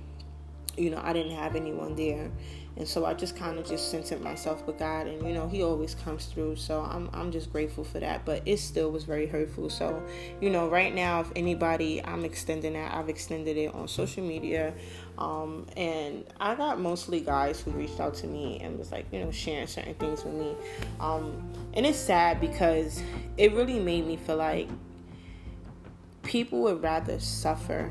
you 0.77 0.89
know, 0.89 1.01
I 1.03 1.13
didn't 1.13 1.35
have 1.35 1.55
anyone 1.55 1.95
there. 1.95 2.31
And 2.77 2.87
so 2.87 3.05
I 3.05 3.15
just 3.15 3.35
kind 3.35 3.57
of 3.57 3.65
just 3.65 3.89
centered 3.89 4.21
myself 4.21 4.65
with 4.67 4.77
God, 4.77 5.07
and 5.07 5.27
you 5.27 5.33
know, 5.33 5.47
He 5.47 5.63
always 5.63 5.95
comes 5.95 6.25
through. 6.27 6.57
So 6.57 6.81
I'm 6.81 7.09
I'm 7.11 7.31
just 7.31 7.51
grateful 7.51 7.83
for 7.83 7.99
that. 7.99 8.23
But 8.23 8.43
it 8.45 8.57
still 8.57 8.91
was 8.91 9.03
very 9.03 9.25
hurtful. 9.25 9.71
So, 9.71 10.03
you 10.39 10.51
know, 10.51 10.69
right 10.69 10.93
now, 10.93 11.21
if 11.21 11.31
anybody, 11.35 12.05
I'm 12.05 12.23
extending 12.23 12.73
that. 12.73 12.93
I've 12.93 13.09
extended 13.09 13.57
it 13.57 13.73
on 13.73 13.87
social 13.87 14.23
media, 14.23 14.75
um, 15.17 15.65
and 15.75 16.23
I 16.39 16.53
got 16.53 16.79
mostly 16.79 17.19
guys 17.19 17.59
who 17.59 17.71
reached 17.71 17.99
out 17.99 18.13
to 18.15 18.27
me 18.27 18.59
and 18.59 18.77
was 18.77 18.91
like, 18.91 19.07
you 19.11 19.21
know, 19.21 19.31
sharing 19.31 19.65
certain 19.65 19.95
things 19.95 20.23
with 20.23 20.35
me. 20.35 20.53
Um, 20.99 21.51
and 21.73 21.83
it's 21.83 21.97
sad 21.97 22.39
because 22.39 23.01
it 23.37 23.53
really 23.53 23.79
made 23.79 24.05
me 24.05 24.17
feel 24.17 24.37
like 24.37 24.69
people 26.21 26.61
would 26.61 26.83
rather 26.83 27.19
suffer 27.19 27.89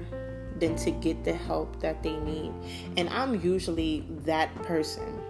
than 0.59 0.77
to 0.77 0.91
get 0.91 1.25
the 1.25 1.35
help 1.35 1.81
that 1.81 2.03
they 2.03 2.17
need. 2.19 2.53
And 2.97 3.09
I'm 3.11 3.41
usually 3.41 4.05
that 4.25 4.55
person 4.63 5.21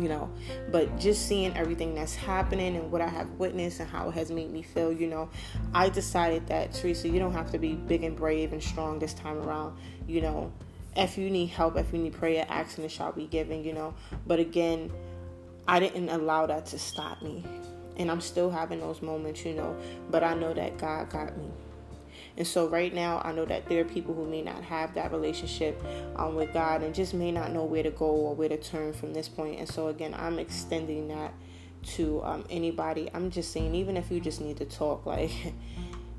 you 0.00 0.08
know. 0.08 0.30
But 0.70 0.98
just 0.98 1.26
seeing 1.26 1.56
everything 1.56 1.94
that's 1.94 2.14
happening 2.14 2.76
and 2.76 2.90
what 2.90 3.00
i 3.00 3.08
have 3.08 3.28
witnessed 3.32 3.80
and 3.80 3.88
how 3.88 4.08
it 4.08 4.14
has 4.14 4.30
made 4.30 4.50
me 4.50 4.62
feel 4.62 4.92
you 4.92 5.06
know 5.06 5.28
i 5.74 5.88
decided 5.88 6.46
that 6.46 6.72
teresa 6.72 7.08
you 7.08 7.18
don't 7.18 7.32
have 7.32 7.50
to 7.52 7.58
be 7.58 7.74
big 7.74 8.04
and 8.04 8.16
brave 8.16 8.52
and 8.52 8.62
strong 8.62 8.98
this 8.98 9.14
time 9.14 9.38
around 9.38 9.76
you 10.06 10.20
know. 10.20 10.52
If 10.94 11.16
you 11.16 11.30
need 11.30 11.46
help 11.46 11.76
if 11.76 11.92
you 11.92 11.98
need 11.98 12.12
prayer 12.12 12.46
and 12.48 12.78
it 12.78 12.90
shall 12.90 13.12
be 13.12 13.26
given 13.26 13.64
you 13.64 13.72
know. 13.72 13.94
But 14.26 14.40
again 14.40 14.90
i 15.66 15.80
didn't 15.80 16.08
allow 16.08 16.46
that 16.46 16.66
to 16.66 16.78
stop 16.78 17.22
me. 17.22 17.44
And 17.96 18.10
i'm 18.10 18.20
still 18.20 18.50
having 18.50 18.80
those 18.80 19.02
moments 19.02 19.44
you 19.44 19.54
know. 19.54 19.76
But 20.10 20.22
i 20.24 20.34
know 20.34 20.52
that 20.52 20.78
god 20.78 21.10
got 21.10 21.36
me 21.36 21.50
and 22.42 22.46
so, 22.48 22.66
right 22.66 22.92
now, 22.92 23.22
I 23.24 23.30
know 23.30 23.44
that 23.44 23.68
there 23.68 23.82
are 23.82 23.84
people 23.84 24.14
who 24.14 24.26
may 24.26 24.42
not 24.42 24.64
have 24.64 24.94
that 24.94 25.12
relationship 25.12 25.80
um, 26.16 26.34
with 26.34 26.52
God 26.52 26.82
and 26.82 26.92
just 26.92 27.14
may 27.14 27.30
not 27.30 27.52
know 27.52 27.62
where 27.62 27.84
to 27.84 27.92
go 27.92 28.06
or 28.06 28.34
where 28.34 28.48
to 28.48 28.56
turn 28.56 28.92
from 28.94 29.14
this 29.14 29.28
point. 29.28 29.60
And 29.60 29.68
so, 29.68 29.86
again, 29.86 30.12
I'm 30.12 30.40
extending 30.40 31.06
that 31.06 31.34
to 31.94 32.20
um, 32.24 32.44
anybody. 32.50 33.08
I'm 33.14 33.30
just 33.30 33.52
saying, 33.52 33.76
even 33.76 33.96
if 33.96 34.10
you 34.10 34.18
just 34.18 34.40
need 34.40 34.56
to 34.56 34.64
talk, 34.64 35.06
like, 35.06 35.30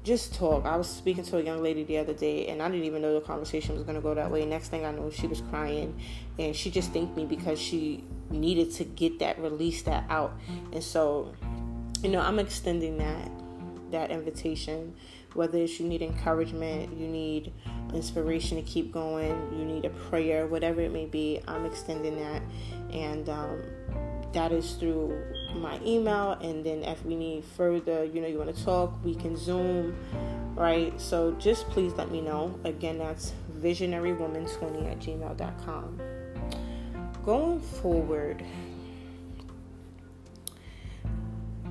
just 0.05 0.33
talk. 0.33 0.65
I 0.65 0.77
was 0.77 0.87
speaking 0.87 1.25
to 1.25 1.39
a 1.39 1.41
young 1.41 1.61
lady 1.61 1.83
the 1.83 1.97
other 1.97 2.13
day, 2.13 2.47
and 2.47 2.61
I 2.61 2.69
didn't 2.69 2.85
even 2.85 3.01
know 3.01 3.13
the 3.13 3.19
conversation 3.19 3.75
was 3.75 3.83
going 3.83 3.95
to 3.95 4.01
go 4.01 4.13
that 4.13 4.31
way. 4.31 4.45
Next 4.45 4.69
thing 4.69 4.85
I 4.85 4.91
know, 4.91 5.09
she 5.09 5.27
was 5.27 5.41
crying, 5.49 5.99
and 6.39 6.55
she 6.55 6.71
just 6.71 6.93
thanked 6.93 7.17
me 7.17 7.25
because 7.25 7.59
she 7.59 8.05
needed 8.29 8.71
to 8.75 8.85
get 8.85 9.19
that, 9.19 9.39
release 9.39 9.81
that 9.81 10.05
out. 10.09 10.39
And 10.71 10.81
so, 10.81 11.35
you 12.01 12.07
know, 12.07 12.21
I'm 12.21 12.39
extending 12.39 12.99
that 12.99 13.29
that 13.93 14.11
invitation 14.11 14.95
whether 15.33 15.57
it's 15.57 15.79
you 15.79 15.87
need 15.87 16.01
encouragement, 16.01 16.97
you 16.97 17.07
need 17.07 17.51
inspiration 17.93 18.57
to 18.57 18.63
keep 18.63 18.91
going, 18.91 19.35
you 19.57 19.65
need 19.65 19.85
a 19.85 19.89
prayer, 19.89 20.47
whatever 20.47 20.81
it 20.81 20.91
may 20.91 21.05
be, 21.05 21.39
I'm 21.47 21.65
extending 21.65 22.17
that. 22.19 22.41
And 22.91 23.29
um, 23.29 23.61
that 24.33 24.51
is 24.51 24.73
through 24.73 25.17
my 25.55 25.79
email. 25.85 26.33
And 26.33 26.65
then 26.65 26.83
if 26.83 27.03
we 27.05 27.15
need 27.15 27.43
further, 27.43 28.03
you 28.03 28.21
know, 28.21 28.27
you 28.27 28.37
want 28.37 28.55
to 28.55 28.63
talk, 28.63 28.93
we 29.03 29.15
can 29.15 29.37
Zoom, 29.37 29.95
right? 30.55 30.99
So 30.99 31.31
just 31.33 31.67
please 31.69 31.93
let 31.93 32.11
me 32.11 32.21
know. 32.21 32.59
Again, 32.63 32.97
that's 32.97 33.33
visionarywoman20 33.59 34.91
at 34.91 34.99
gmail.com. 34.99 36.01
Going 37.23 37.61
forward, 37.61 38.43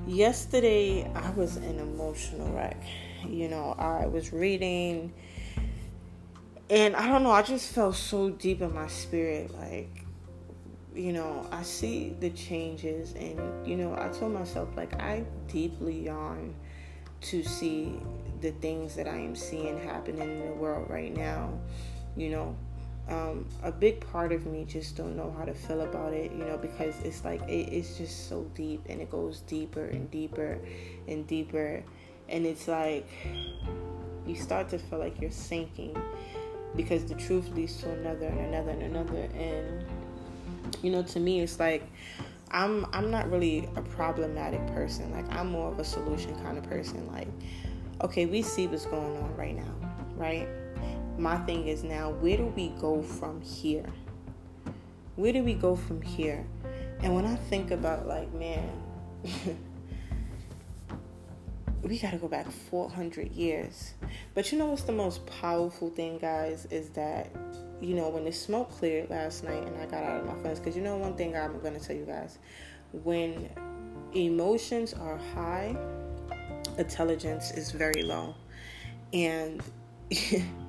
yesterday 0.07 1.09
I 1.13 1.29
was 1.31 1.57
an 1.57 1.79
emotional 1.79 2.51
wreck 2.53 2.81
you 3.27 3.47
know, 3.47 3.75
I 3.77 4.07
was 4.07 4.33
reading 4.33 5.13
and 6.69 6.95
I 6.95 7.07
don't 7.07 7.23
know, 7.23 7.31
I 7.31 7.41
just 7.41 7.73
felt 7.73 7.95
so 7.95 8.29
deep 8.29 8.61
in 8.61 8.73
my 8.73 8.87
spirit 8.87 9.53
like 9.59 10.05
you 10.95 11.11
know, 11.11 11.47
I 11.51 11.63
see 11.63 12.15
the 12.19 12.29
changes 12.29 13.13
and 13.13 13.67
you 13.67 13.77
know, 13.77 13.95
I 13.95 14.09
told 14.09 14.33
myself 14.33 14.69
like 14.75 14.93
I 15.01 15.23
deeply 15.47 15.99
yearn 15.99 16.53
to 17.21 17.43
see 17.43 17.99
the 18.41 18.51
things 18.51 18.95
that 18.95 19.07
I 19.07 19.15
am 19.15 19.35
seeing 19.35 19.79
happening 19.79 20.29
in 20.29 20.45
the 20.45 20.53
world 20.53 20.89
right 20.89 21.15
now. 21.15 21.57
You 22.15 22.29
know, 22.29 22.55
um, 23.09 23.47
a 23.63 23.71
big 23.71 23.99
part 24.11 24.31
of 24.31 24.45
me 24.45 24.65
just 24.65 24.95
don't 24.95 25.17
know 25.17 25.33
how 25.37 25.45
to 25.45 25.53
feel 25.53 25.81
about 25.81 26.13
it, 26.13 26.31
you 26.31 26.45
know, 26.45 26.57
because 26.57 26.95
it's 27.03 27.25
like 27.25 27.41
it, 27.49 27.73
it's 27.73 27.97
just 27.97 28.29
so 28.29 28.43
deep 28.55 28.83
and 28.87 29.01
it 29.01 29.09
goes 29.09 29.41
deeper 29.41 29.85
and 29.85 30.09
deeper 30.11 30.59
and 31.07 31.25
deeper 31.27 31.83
and 32.33 32.47
it's 32.47 32.67
like 32.67 33.07
you 34.25 34.35
start 34.35 34.67
to 34.69 34.79
feel 34.79 34.97
like 34.97 35.21
you're 35.21 35.31
sinking 35.31 35.95
because 36.75 37.05
the 37.05 37.13
truth 37.13 37.47
leads 37.49 37.77
to 37.77 37.91
another 37.91 38.25
and 38.25 38.39
another 38.39 38.71
and 38.71 38.81
another. 38.81 39.29
And 39.35 39.85
you 40.81 40.91
know 40.91 41.03
to 41.03 41.19
me 41.19 41.41
it's 41.41 41.59
like 41.59 41.83
I'm 42.49 42.87
I'm 42.91 43.11
not 43.11 43.31
really 43.31 43.69
a 43.75 43.81
problematic 43.81 44.65
person. 44.67 45.11
Like 45.11 45.31
I'm 45.31 45.47
more 45.49 45.71
of 45.71 45.79
a 45.79 45.85
solution 45.85 46.35
kind 46.43 46.57
of 46.57 46.63
person. 46.63 47.07
Like 47.11 47.27
okay 48.01 48.25
we 48.25 48.41
see 48.41 48.67
what's 48.67 48.87
going 48.87 49.15
on 49.17 49.35
right 49.37 49.55
now 49.55 49.93
right? 50.15 50.47
My 51.17 51.37
thing 51.37 51.67
is 51.67 51.83
now 51.83 52.11
where 52.11 52.37
do 52.37 52.47
we 52.47 52.69
go 52.79 53.03
from 53.03 53.41
here? 53.41 53.85
Where 55.15 55.31
do 55.31 55.43
we 55.43 55.53
go 55.53 55.75
from 55.75 56.01
here? 56.01 56.45
And 57.01 57.13
when 57.13 57.27
I 57.27 57.35
think 57.35 57.69
about 57.69 58.07
like 58.07 58.33
man 58.33 58.67
we 61.83 61.99
got 61.99 62.11
to 62.11 62.17
go 62.17 62.27
back 62.27 62.49
400 62.49 63.31
years. 63.31 63.93
But 64.33 64.51
you 64.51 64.57
know 64.57 64.67
what's 64.67 64.83
the 64.83 64.93
most 64.93 65.25
powerful 65.25 65.89
thing, 65.89 66.17
guys, 66.17 66.65
is 66.71 66.89
that, 66.91 67.29
you 67.81 67.95
know, 67.95 68.09
when 68.09 68.23
the 68.23 68.31
smoke 68.31 68.71
cleared 68.71 69.09
last 69.09 69.43
night 69.43 69.67
and 69.67 69.77
I 69.77 69.85
got 69.85 70.03
out 70.03 70.21
of 70.21 70.25
my 70.25 70.33
feelings, 70.35 70.59
because 70.59 70.75
you 70.75 70.81
know 70.81 70.97
one 70.97 71.15
thing 71.15 71.35
I'm 71.35 71.59
going 71.59 71.73
to 71.73 71.85
tell 71.85 71.95
you 71.95 72.05
guys 72.05 72.39
when 73.03 73.49
emotions 74.13 74.93
are 74.93 75.17
high, 75.33 75.75
intelligence 76.77 77.51
is 77.51 77.71
very 77.71 78.03
low. 78.03 78.35
And 79.11 79.61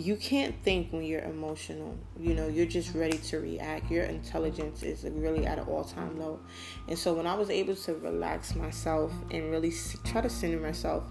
you 0.00 0.16
can't 0.16 0.54
think 0.62 0.92
when 0.92 1.02
you're 1.02 1.22
emotional. 1.22 1.96
You 2.18 2.34
know, 2.34 2.48
you're 2.48 2.66
just 2.66 2.94
ready 2.94 3.18
to 3.18 3.38
react. 3.38 3.90
Your 3.90 4.04
intelligence 4.04 4.82
is 4.82 5.04
really 5.04 5.46
at 5.46 5.58
an 5.58 5.64
all 5.66 5.84
time 5.84 6.18
low. 6.18 6.40
And 6.88 6.98
so 6.98 7.12
when 7.12 7.26
I 7.26 7.34
was 7.34 7.50
able 7.50 7.74
to 7.74 7.94
relax 7.94 8.54
myself 8.54 9.12
and 9.30 9.50
really 9.50 9.72
try 10.04 10.22
to 10.22 10.30
center 10.30 10.58
myself, 10.58 11.04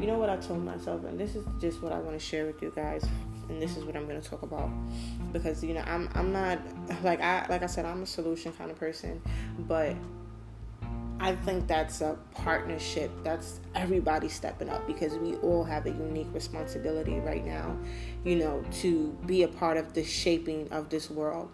you 0.00 0.06
know 0.06 0.18
what 0.18 0.30
I 0.30 0.36
told 0.36 0.64
myself, 0.64 1.04
and 1.04 1.18
this 1.18 1.34
is 1.34 1.44
just 1.60 1.82
what 1.82 1.92
I 1.92 1.98
want 1.98 2.12
to 2.12 2.24
share 2.24 2.46
with 2.46 2.62
you 2.62 2.72
guys, 2.74 3.04
and 3.48 3.60
this 3.60 3.76
is 3.76 3.84
what 3.84 3.96
I'm 3.96 4.06
going 4.06 4.20
to 4.20 4.28
talk 4.28 4.42
about 4.42 4.70
because 5.32 5.64
you 5.64 5.74
know 5.74 5.82
I'm 5.84 6.08
I'm 6.14 6.32
not 6.32 6.60
like 7.02 7.20
I 7.20 7.46
like 7.48 7.64
I 7.64 7.66
said 7.66 7.84
I'm 7.84 8.02
a 8.04 8.06
solution 8.06 8.52
kind 8.52 8.70
of 8.70 8.78
person, 8.78 9.20
but 9.58 9.96
I 11.22 11.36
think 11.36 11.66
that's 11.66 12.00
a 12.00 12.16
partnership. 12.32 13.10
That's 13.22 13.60
everybody 13.74 14.30
stepping 14.30 14.70
up 14.70 14.86
because 14.86 15.18
we 15.18 15.34
all 15.36 15.62
have 15.64 15.84
a 15.84 15.90
unique 15.90 16.28
responsibility 16.32 17.20
right 17.20 17.44
now, 17.44 17.76
you 18.24 18.36
know, 18.36 18.64
to 18.80 19.08
be 19.26 19.42
a 19.42 19.48
part 19.48 19.76
of 19.76 19.92
the 19.92 20.02
shaping 20.02 20.66
of 20.72 20.88
this 20.88 21.10
world. 21.10 21.50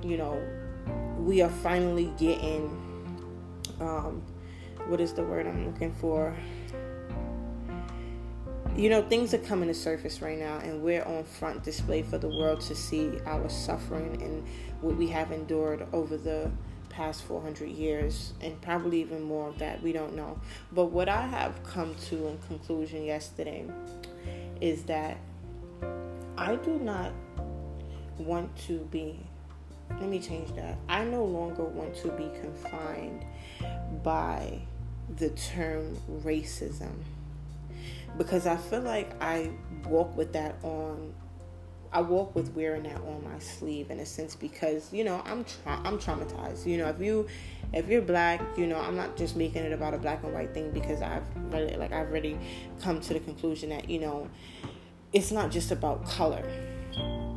You 0.00 0.16
know, 0.16 0.40
we 1.18 1.42
are 1.42 1.50
finally 1.50 2.12
getting 2.18 2.66
um 3.80 4.22
what 4.86 5.00
is 5.00 5.12
the 5.12 5.24
word 5.24 5.48
I'm 5.48 5.66
looking 5.66 5.92
for? 5.94 6.34
You 8.76 8.90
know, 8.90 9.02
things 9.02 9.34
are 9.34 9.38
coming 9.38 9.66
to 9.66 9.74
surface 9.74 10.22
right 10.22 10.38
now, 10.38 10.58
and 10.58 10.82
we're 10.82 11.02
on 11.02 11.24
front 11.24 11.64
display 11.64 12.02
for 12.02 12.16
the 12.16 12.28
world 12.28 12.60
to 12.60 12.76
see 12.76 13.18
our 13.26 13.48
suffering 13.48 14.22
and 14.22 14.46
what 14.80 14.96
we 14.96 15.08
have 15.08 15.32
endured 15.32 15.84
over 15.92 16.16
the 16.16 16.48
past 16.98 17.22
400 17.22 17.68
years 17.68 18.32
and 18.40 18.60
probably 18.60 19.00
even 19.00 19.22
more 19.22 19.48
of 19.48 19.58
that 19.60 19.80
we 19.80 19.92
don't 19.92 20.16
know. 20.16 20.36
But 20.72 20.86
what 20.86 21.08
i 21.08 21.24
have 21.24 21.62
come 21.62 21.94
to 22.08 22.26
in 22.26 22.38
conclusion 22.48 23.04
yesterday 23.04 23.64
is 24.60 24.82
that 24.84 25.16
i 26.36 26.56
do 26.56 26.76
not 26.80 27.12
want 28.18 28.54
to 28.66 28.78
be 28.90 29.20
let 30.00 30.08
me 30.08 30.18
change 30.18 30.54
that. 30.56 30.76
I 30.88 31.04
no 31.04 31.24
longer 31.24 31.64
want 31.64 31.94
to 32.02 32.08
be 32.08 32.28
confined 32.40 33.24
by 34.02 34.60
the 35.16 35.30
term 35.30 35.96
racism 36.22 36.92
because 38.18 38.46
i 38.46 38.56
feel 38.56 38.80
like 38.80 39.10
i 39.22 39.50
walk 39.86 40.14
with 40.16 40.32
that 40.32 40.56
on 40.62 41.14
I 41.92 42.02
walk 42.02 42.34
with 42.34 42.54
wearing 42.54 42.82
that 42.82 42.96
on 42.96 43.24
my 43.24 43.38
sleeve 43.38 43.90
in 43.90 43.98
a 44.00 44.06
sense 44.06 44.36
because 44.36 44.92
you 44.92 45.04
know 45.04 45.22
I'm 45.24 45.44
tra- 45.44 45.80
I'm 45.84 45.98
traumatized. 45.98 46.66
You 46.66 46.78
know, 46.78 46.88
if 46.88 47.00
you 47.00 47.26
if 47.72 47.88
you're 47.88 48.02
black, 48.02 48.42
you 48.56 48.66
know 48.66 48.78
I'm 48.78 48.96
not 48.96 49.16
just 49.16 49.36
making 49.36 49.64
it 49.64 49.72
about 49.72 49.94
a 49.94 49.98
black 49.98 50.22
and 50.22 50.34
white 50.34 50.52
thing 50.52 50.70
because 50.70 51.00
I've 51.00 51.24
really 51.50 51.76
like 51.76 51.92
I've 51.92 52.08
already 52.08 52.38
come 52.80 53.00
to 53.00 53.14
the 53.14 53.20
conclusion 53.20 53.70
that 53.70 53.88
you 53.88 54.00
know 54.00 54.28
it's 55.12 55.30
not 55.30 55.50
just 55.50 55.70
about 55.70 56.06
color. 56.06 56.44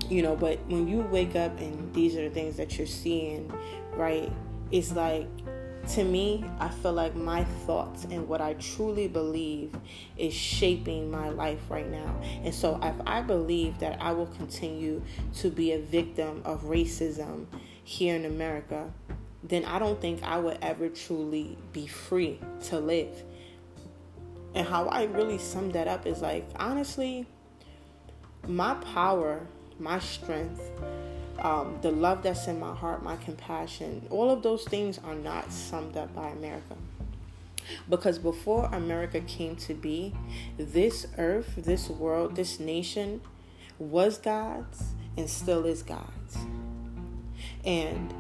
You 0.10 0.24
know, 0.24 0.36
but 0.36 0.60
when 0.68 0.90
you 0.90 1.00
wake 1.00 1.38
up 1.38 1.58
and 1.62 1.94
these 1.94 2.18
are 2.18 2.28
the 2.28 2.34
things 2.34 2.58
that 2.58 2.78
you're 2.78 2.88
seeing, 2.88 3.50
right? 3.94 4.30
It's 4.70 4.92
like 4.92 5.28
to 5.90 6.04
me, 6.04 6.46
I 6.60 6.70
feel 6.70 6.94
like 6.94 7.16
my 7.16 7.44
thoughts 7.66 8.06
and 8.06 8.28
what 8.28 8.42
I 8.42 8.54
truly 8.54 9.08
believe 9.08 9.74
is 10.18 10.34
shaping 10.34 11.10
my 11.10 11.30
life 11.30 11.60
right 11.70 11.90
now. 11.90 12.16
And 12.44 12.54
so, 12.54 12.80
if 12.82 12.96
I 13.06 13.22
believe 13.22 13.80
that 13.80 14.02
I 14.02 14.12
will 14.12 14.28
continue 14.28 15.02
to 15.36 15.50
be 15.50 15.74
a 15.74 15.80
victim 15.80 16.42
of 16.46 16.64
racism 16.64 17.46
here 17.84 18.16
in 18.16 18.26
America, 18.26 18.92
then 19.44 19.66
I 19.66 19.80
don't 19.80 20.00
think 20.00 20.24
I 20.24 20.38
would 20.38 20.60
ever 20.62 20.88
truly 20.90 21.58
be 21.74 21.88
free 21.88 22.40
to 22.66 22.80
live. 22.80 23.24
And 24.54 24.68
how 24.68 24.86
I 24.88 25.04
really 25.04 25.38
sum 25.38 25.72
that 25.72 25.88
up 25.88 26.06
is 26.06 26.22
like, 26.22 26.48
honestly, 26.58 27.26
my 28.48 28.76
power, 28.76 29.48
my 29.80 30.00
strength, 30.00 30.62
um, 31.42 31.80
the 31.82 31.92
love 31.92 32.22
that's 32.22 32.48
in 32.48 32.60
my 32.60 32.74
heart, 32.74 33.04
my 33.04 33.18
compassion, 33.18 34.06
all 34.12 34.30
of 34.30 34.44
those 34.44 34.64
things 34.64 35.00
are 35.04 35.16
not 35.16 35.52
summed 35.52 35.98
up 35.98 36.14
by 36.16 36.30
America. 36.30 36.76
Because 37.90 38.20
before 38.20 38.66
America 38.66 39.22
came 39.22 39.56
to 39.58 39.74
be, 39.74 40.14
this 40.58 41.08
earth, 41.18 41.54
this 41.58 41.90
world, 41.90 42.36
this 42.36 42.60
nation 42.60 43.22
was 43.80 44.20
God's 44.20 44.84
and 45.18 45.28
still 45.30 45.66
is 45.66 45.82
God's. 45.82 46.38
And 47.66 48.14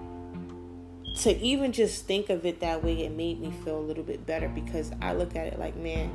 to 1.19 1.37
even 1.37 1.71
just 1.71 2.05
think 2.05 2.29
of 2.29 2.45
it 2.45 2.59
that 2.61 2.83
way, 2.83 3.03
it 3.03 3.11
made 3.11 3.39
me 3.39 3.51
feel 3.63 3.77
a 3.77 3.81
little 3.81 4.03
bit 4.03 4.25
better 4.25 4.47
because 4.47 4.91
I 4.99 5.13
look 5.13 5.35
at 5.35 5.47
it 5.47 5.59
like, 5.59 5.75
man, 5.75 6.11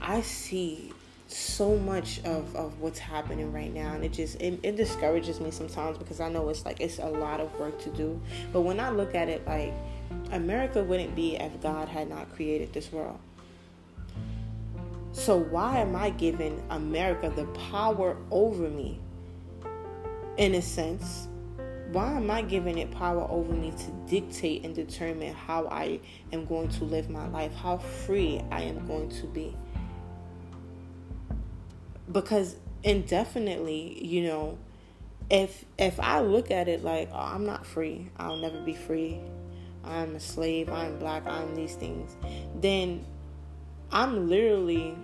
I 0.00 0.22
see 0.22 0.93
so 1.26 1.76
much 1.78 2.20
of, 2.24 2.54
of 2.54 2.78
what's 2.80 2.98
happening 2.98 3.52
right 3.52 3.72
now 3.72 3.94
and 3.94 4.04
it 4.04 4.12
just 4.12 4.40
it, 4.40 4.60
it 4.62 4.76
discourages 4.76 5.40
me 5.40 5.50
sometimes 5.50 5.96
because 5.96 6.20
i 6.20 6.28
know 6.28 6.48
it's 6.50 6.64
like 6.66 6.80
it's 6.80 6.98
a 6.98 7.06
lot 7.06 7.40
of 7.40 7.52
work 7.58 7.80
to 7.80 7.90
do. 7.90 8.20
But 8.52 8.60
when 8.62 8.78
i 8.78 8.90
look 8.90 9.14
at 9.14 9.28
it 9.28 9.46
like 9.46 9.72
america 10.32 10.82
wouldn't 10.82 11.14
be 11.14 11.36
if 11.36 11.60
god 11.60 11.88
had 11.88 12.08
not 12.08 12.32
created 12.34 12.72
this 12.72 12.92
world. 12.92 13.18
So 15.12 15.38
why 15.38 15.78
am 15.78 15.96
i 15.96 16.10
giving 16.10 16.62
america 16.70 17.32
the 17.34 17.46
power 17.70 18.16
over 18.30 18.68
me 18.68 19.00
in 20.36 20.54
a 20.54 20.62
sense? 20.62 21.28
Why 21.92 22.16
am 22.16 22.28
I 22.28 22.42
giving 22.42 22.78
it 22.78 22.90
power 22.90 23.24
over 23.30 23.52
me 23.52 23.70
to 23.70 23.90
dictate 24.08 24.64
and 24.64 24.74
determine 24.74 25.32
how 25.32 25.68
I 25.68 26.00
am 26.32 26.44
going 26.44 26.68
to 26.70 26.84
live 26.84 27.08
my 27.08 27.28
life, 27.28 27.54
how 27.54 27.78
free 27.78 28.42
I 28.50 28.62
am 28.62 28.84
going 28.84 29.10
to 29.10 29.26
be? 29.28 29.56
Because 32.10 32.56
indefinitely, 32.82 34.04
you 34.04 34.24
know, 34.24 34.58
if 35.30 35.64
if 35.78 35.98
I 36.00 36.20
look 36.20 36.50
at 36.50 36.68
it 36.68 36.84
like 36.84 37.08
oh, 37.12 37.18
I'm 37.18 37.46
not 37.46 37.64
free, 37.66 38.10
I'll 38.18 38.36
never 38.36 38.60
be 38.60 38.74
free. 38.74 39.20
I'm 39.84 40.16
a 40.16 40.20
slave, 40.20 40.70
I'm 40.70 40.98
black, 40.98 41.26
I'm 41.26 41.54
these 41.54 41.74
things, 41.74 42.16
then 42.60 43.04
I'm 43.92 44.30
literally 44.30 44.94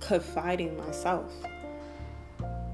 confiding 0.00 0.76
myself. 0.76 1.32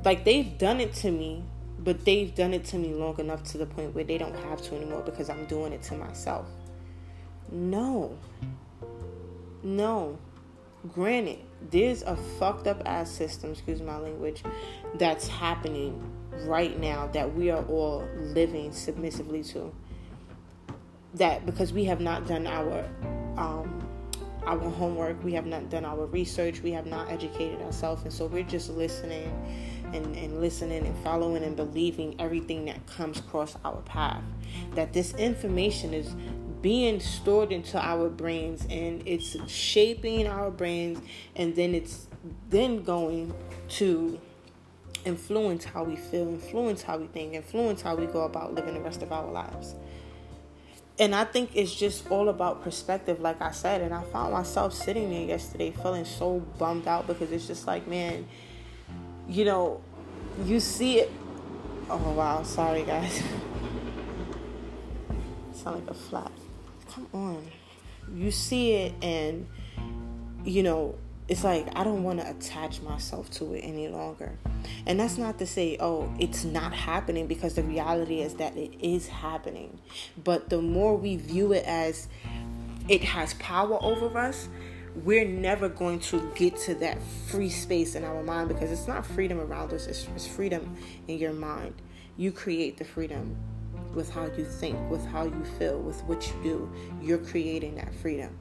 Like 0.04 0.24
they've 0.24 0.56
done 0.56 0.80
it 0.80 0.94
to 0.94 1.10
me 1.10 1.44
but 1.84 2.04
they've 2.06 2.34
done 2.34 2.54
it 2.54 2.64
to 2.64 2.78
me 2.78 2.94
long 2.94 3.20
enough 3.20 3.44
to 3.44 3.58
the 3.58 3.66
point 3.66 3.94
where 3.94 4.04
they 4.04 4.16
don't 4.16 4.34
have 4.34 4.62
to 4.62 4.74
anymore 4.74 5.02
because 5.02 5.28
I'm 5.28 5.44
doing 5.44 5.72
it 5.72 5.82
to 5.84 5.94
myself. 5.94 6.48
No. 7.52 8.16
No. 9.62 10.18
Granted, 10.92 11.38
there's 11.70 12.02
a 12.02 12.14
fucked 12.16 12.66
up 12.66 12.82
ass 12.84 13.10
system, 13.10 13.52
excuse 13.52 13.80
my 13.80 13.96
language, 13.96 14.42
that's 14.96 15.26
happening 15.26 16.02
right 16.46 16.78
now 16.78 17.06
that 17.08 17.34
we 17.34 17.50
are 17.50 17.64
all 17.66 18.06
living 18.16 18.70
submissively 18.72 19.42
to. 19.44 19.72
That 21.14 21.46
because 21.46 21.72
we 21.72 21.84
have 21.84 22.00
not 22.00 22.26
done 22.26 22.46
our 22.46 22.84
um, 23.36 23.80
our 24.46 24.58
homework, 24.58 25.22
we 25.24 25.32
have 25.32 25.46
not 25.46 25.70
done 25.70 25.86
our 25.86 26.04
research, 26.06 26.60
we 26.60 26.72
have 26.72 26.86
not 26.86 27.10
educated 27.10 27.62
ourselves, 27.62 28.02
and 28.02 28.12
so 28.12 28.26
we're 28.26 28.42
just 28.42 28.68
listening 28.68 29.32
and, 29.94 30.14
and 30.16 30.40
listening 30.40 30.86
and 30.86 30.96
following 30.98 31.42
and 31.44 31.56
believing 31.56 32.14
everything 32.18 32.66
that 32.66 32.84
comes 32.86 33.18
across 33.20 33.56
our 33.64 33.80
path. 33.82 34.22
That 34.74 34.92
this 34.92 35.14
information 35.14 35.94
is 35.94 36.14
being 36.64 36.98
stored 36.98 37.52
into 37.52 37.78
our 37.78 38.08
brains 38.08 38.66
and 38.70 39.02
it's 39.04 39.36
shaping 39.52 40.26
our 40.26 40.50
brains 40.50 40.98
and 41.36 41.54
then 41.54 41.74
it's 41.74 42.06
then 42.48 42.82
going 42.82 43.34
to 43.68 44.18
influence 45.04 45.66
how 45.66 45.84
we 45.84 45.94
feel, 45.94 46.26
influence 46.26 46.80
how 46.80 46.96
we 46.96 47.06
think, 47.08 47.34
influence 47.34 47.82
how 47.82 47.94
we 47.94 48.06
go 48.06 48.22
about 48.22 48.54
living 48.54 48.72
the 48.72 48.80
rest 48.80 49.02
of 49.02 49.12
our 49.12 49.30
lives. 49.30 49.74
And 50.98 51.14
I 51.14 51.24
think 51.24 51.50
it's 51.54 51.74
just 51.74 52.10
all 52.10 52.30
about 52.30 52.62
perspective, 52.62 53.20
like 53.20 53.42
I 53.42 53.50
said. 53.50 53.82
And 53.82 53.92
I 53.92 54.02
found 54.04 54.32
myself 54.32 54.72
sitting 54.72 55.10
there 55.10 55.26
yesterday 55.26 55.70
feeling 55.70 56.06
so 56.06 56.40
bummed 56.58 56.88
out 56.88 57.06
because 57.06 57.30
it's 57.30 57.46
just 57.46 57.66
like, 57.66 57.86
man, 57.86 58.26
you 59.28 59.44
know, 59.44 59.82
you 60.46 60.60
see 60.60 61.00
it. 61.00 61.12
Oh 61.90 62.12
wow, 62.12 62.42
sorry 62.42 62.84
guys. 62.84 63.22
Sound 65.52 65.80
like 65.80 65.90
a 65.90 65.94
flat. 65.94 66.32
Come 66.94 67.08
on. 67.12 67.50
You 68.14 68.30
see 68.30 68.72
it 68.74 68.94
and 69.02 69.48
you 70.44 70.62
know, 70.62 70.94
it's 71.26 71.42
like 71.42 71.66
I 71.76 71.82
don't 71.82 72.04
want 72.04 72.20
to 72.20 72.30
attach 72.30 72.82
myself 72.82 73.30
to 73.32 73.54
it 73.54 73.62
any 73.62 73.88
longer. 73.88 74.38
And 74.86 75.00
that's 75.00 75.18
not 75.18 75.40
to 75.40 75.46
say, 75.46 75.76
oh, 75.80 76.12
it's 76.20 76.44
not 76.44 76.72
happening 76.72 77.26
because 77.26 77.54
the 77.54 77.64
reality 77.64 78.20
is 78.20 78.34
that 78.34 78.56
it 78.56 78.74
is 78.80 79.08
happening. 79.08 79.80
But 80.22 80.50
the 80.50 80.62
more 80.62 80.96
we 80.96 81.16
view 81.16 81.52
it 81.52 81.64
as 81.64 82.06
it 82.88 83.02
has 83.02 83.34
power 83.34 83.82
over 83.82 84.16
us, 84.16 84.48
we're 85.02 85.26
never 85.26 85.68
going 85.68 85.98
to 85.98 86.30
get 86.36 86.56
to 86.58 86.76
that 86.76 86.98
free 87.26 87.50
space 87.50 87.96
in 87.96 88.04
our 88.04 88.22
mind 88.22 88.46
because 88.46 88.70
it's 88.70 88.86
not 88.86 89.04
freedom 89.04 89.40
around 89.40 89.72
us, 89.72 89.88
it's, 89.88 90.06
it's 90.14 90.28
freedom 90.28 90.76
in 91.08 91.18
your 91.18 91.32
mind. 91.32 91.74
You 92.16 92.30
create 92.30 92.76
the 92.76 92.84
freedom 92.84 93.36
with 93.94 94.10
how 94.10 94.24
you 94.36 94.44
think, 94.44 94.78
with 94.90 95.04
how 95.06 95.24
you 95.24 95.44
feel, 95.58 95.78
with 95.78 96.02
what 96.04 96.26
you 96.26 96.42
do. 96.42 96.72
You're 97.00 97.18
creating 97.18 97.76
that 97.76 97.94
freedom. 97.94 98.36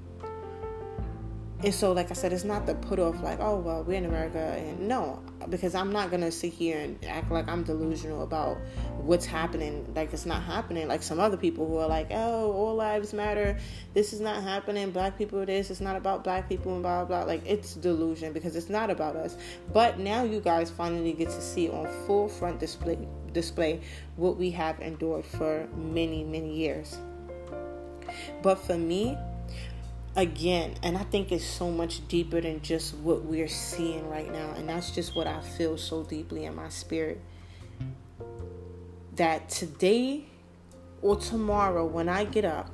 And 1.63 1.73
so, 1.73 1.93
like 1.93 2.11
I 2.11 2.13
said, 2.13 2.33
it's 2.33 2.43
not 2.43 2.65
the 2.65 2.75
put 2.75 2.99
off, 2.99 3.21
like, 3.23 3.39
oh, 3.39 3.57
well, 3.57 3.83
we're 3.83 3.93
in 3.93 4.03
America. 4.03 4.37
And 4.37 4.85
no, 4.85 5.21
because 5.47 5.75
I'm 5.75 5.93
not 5.93 6.09
going 6.09 6.19
to 6.19 6.31
sit 6.31 6.51
here 6.51 6.77
and 6.77 6.99
act 7.05 7.31
like 7.31 7.47
I'm 7.47 7.63
delusional 7.63 8.23
about 8.23 8.57
what's 8.97 9.25
happening. 9.25 9.89
Like, 9.95 10.11
it's 10.11 10.25
not 10.25 10.43
happening. 10.43 10.89
Like 10.89 11.01
some 11.01 11.21
other 11.21 11.37
people 11.37 11.65
who 11.65 11.77
are 11.77 11.87
like, 11.87 12.07
oh, 12.11 12.51
all 12.51 12.75
lives 12.75 13.13
matter. 13.13 13.57
This 13.93 14.11
is 14.11 14.19
not 14.19 14.43
happening. 14.43 14.91
Black 14.91 15.17
people 15.17 15.45
this. 15.45 15.71
It's 15.71 15.79
not 15.79 15.95
about 15.95 16.25
black 16.25 16.49
people 16.49 16.73
and 16.73 16.83
blah, 16.83 17.05
blah, 17.05 17.19
blah. 17.19 17.25
Like, 17.25 17.43
it's 17.45 17.75
delusion 17.75 18.33
because 18.33 18.57
it's 18.57 18.69
not 18.69 18.89
about 18.89 19.15
us. 19.15 19.37
But 19.71 19.99
now 19.99 20.23
you 20.23 20.41
guys 20.41 20.69
finally 20.69 21.13
get 21.13 21.29
to 21.29 21.41
see 21.41 21.69
on 21.69 21.87
full 22.05 22.27
front 22.27 22.59
display, 22.59 22.97
display 23.31 23.79
what 24.17 24.35
we 24.35 24.51
have 24.51 24.81
endured 24.81 25.23
for 25.23 25.65
many, 25.77 26.25
many 26.25 26.53
years. 26.53 26.97
But 28.41 28.55
for 28.55 28.77
me, 28.77 29.17
again, 30.15 30.75
and 30.83 30.97
I 30.97 31.03
think 31.03 31.31
it's 31.31 31.45
so 31.45 31.71
much 31.71 32.07
deeper 32.07 32.39
than 32.39 32.61
just 32.61 32.95
what 32.95 33.23
we're 33.23 33.47
seeing 33.47 34.09
right 34.09 34.31
now. 34.31 34.53
And 34.55 34.69
that's 34.69 34.91
just 34.91 35.15
what 35.15 35.27
I 35.27 35.41
feel 35.41 35.77
so 35.77 36.03
deeply 36.03 36.45
in 36.45 36.55
my 36.55 36.69
spirit. 36.69 37.21
That 39.15 39.49
today 39.49 40.25
or 41.01 41.15
tomorrow, 41.17 41.85
when 41.85 42.09
I 42.09 42.25
get 42.25 42.45
up, 42.45 42.69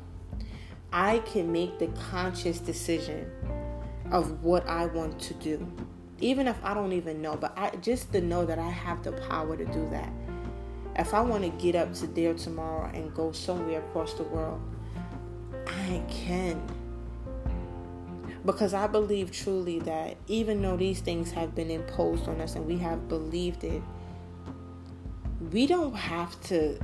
I 0.92 1.20
can 1.20 1.52
make 1.52 1.80
the 1.80 1.88
conscious 2.10 2.60
decision 2.60 3.32
of 4.12 4.44
what 4.44 4.68
I 4.68 4.88
want 4.88 5.20
to 5.22 5.34
do. 5.36 5.72
Even 6.20 6.48
if 6.48 6.58
I 6.64 6.74
don't 6.74 6.94
even 6.94 7.22
know, 7.22 7.36
but 7.36 7.58
I 7.58 7.76
just 7.78 8.12
to 8.14 8.22
know 8.22 8.46
that 8.46 8.60
I 8.60 8.70
have 8.70 9.04
the 9.04 9.14
power 9.14 9.56
to 9.56 9.66
do 9.66 9.88
that. 9.92 10.12
If 10.96 11.14
I 11.14 11.22
want 11.22 11.44
to 11.44 11.50
get 11.64 11.76
up 11.76 11.94
today 11.94 12.26
or 12.26 12.34
tomorrow 12.34 12.90
and 12.94 13.14
go 13.14 13.32
somewhere 13.32 13.80
across 13.80 14.14
the 14.16 14.24
world, 14.24 14.60
I 15.68 16.04
can 16.10 16.62
because 18.46 18.74
I 18.74 18.88
believe 18.88 19.32
truly 19.32 19.80
that 19.80 20.18
even 20.28 20.62
though 20.62 20.78
these 20.78 21.02
things 21.02 21.32
have 21.32 21.56
been 21.56 21.70
imposed 21.70 22.28
on 22.28 22.40
us 22.42 22.56
and 22.56 22.66
we 22.66 22.78
have 22.78 23.08
believed 23.08 23.64
it, 23.64 23.82
we 25.52 25.68
don't 25.68 25.96
have 25.96 26.40
to, 26.44 26.80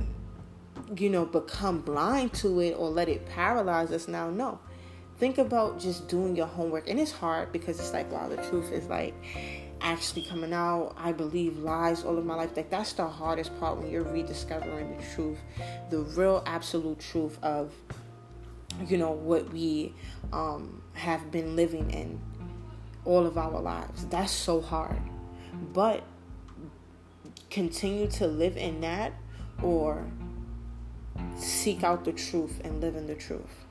you 0.96 1.10
know, 1.10 1.24
become 1.24 1.80
blind 1.80 2.34
to 2.34 2.60
it 2.60 2.72
or 2.72 2.90
let 2.90 3.08
it 3.08 3.26
paralyze 3.26 3.90
us 3.90 4.08
now. 4.08 4.30
No. 4.30 4.58
Think 5.18 5.38
about 5.38 5.80
just 5.80 6.08
doing 6.08 6.36
your 6.36 6.46
homework. 6.46 6.90
And 6.90 7.00
it's 7.00 7.12
hard 7.12 7.52
because 7.52 7.80
it's 7.80 7.92
like, 7.92 8.10
wow, 8.12 8.28
the 8.28 8.36
truth 8.48 8.70
is 8.70 8.86
like 8.86 9.14
actually 9.80 10.22
coming 10.22 10.52
out. 10.52 10.94
I 10.98 11.12
believe 11.12 11.58
lies 11.58 12.04
all 12.04 12.18
of 12.18 12.26
my 12.26 12.34
life. 12.34 12.54
Like 12.54 12.68
that's 12.68 12.92
the 12.92 13.06
hardest 13.06 13.58
part 13.58 13.78
when 13.78 13.90
you're 13.90 14.02
rediscovering 14.02 14.96
the 14.96 15.02
truth, 15.14 15.38
the 15.90 16.00
real 16.00 16.42
absolute 16.44 16.98
truth 16.98 17.38
of 17.42 17.72
you 18.86 18.98
know 18.98 19.12
what 19.12 19.50
we 19.52 19.94
um, 20.32 20.82
have 20.96 21.30
been 21.30 21.56
living 21.56 21.90
in 21.90 22.20
all 23.04 23.26
of 23.26 23.38
our 23.38 23.60
lives. 23.60 24.06
That's 24.06 24.32
so 24.32 24.60
hard. 24.60 25.00
But 25.72 26.02
continue 27.50 28.08
to 28.08 28.26
live 28.26 28.56
in 28.56 28.80
that 28.80 29.12
or 29.62 30.06
seek 31.36 31.82
out 31.84 32.04
the 32.04 32.12
truth 32.12 32.60
and 32.64 32.80
live 32.80 32.96
in 32.96 33.06
the 33.06 33.14
truth 33.14 33.65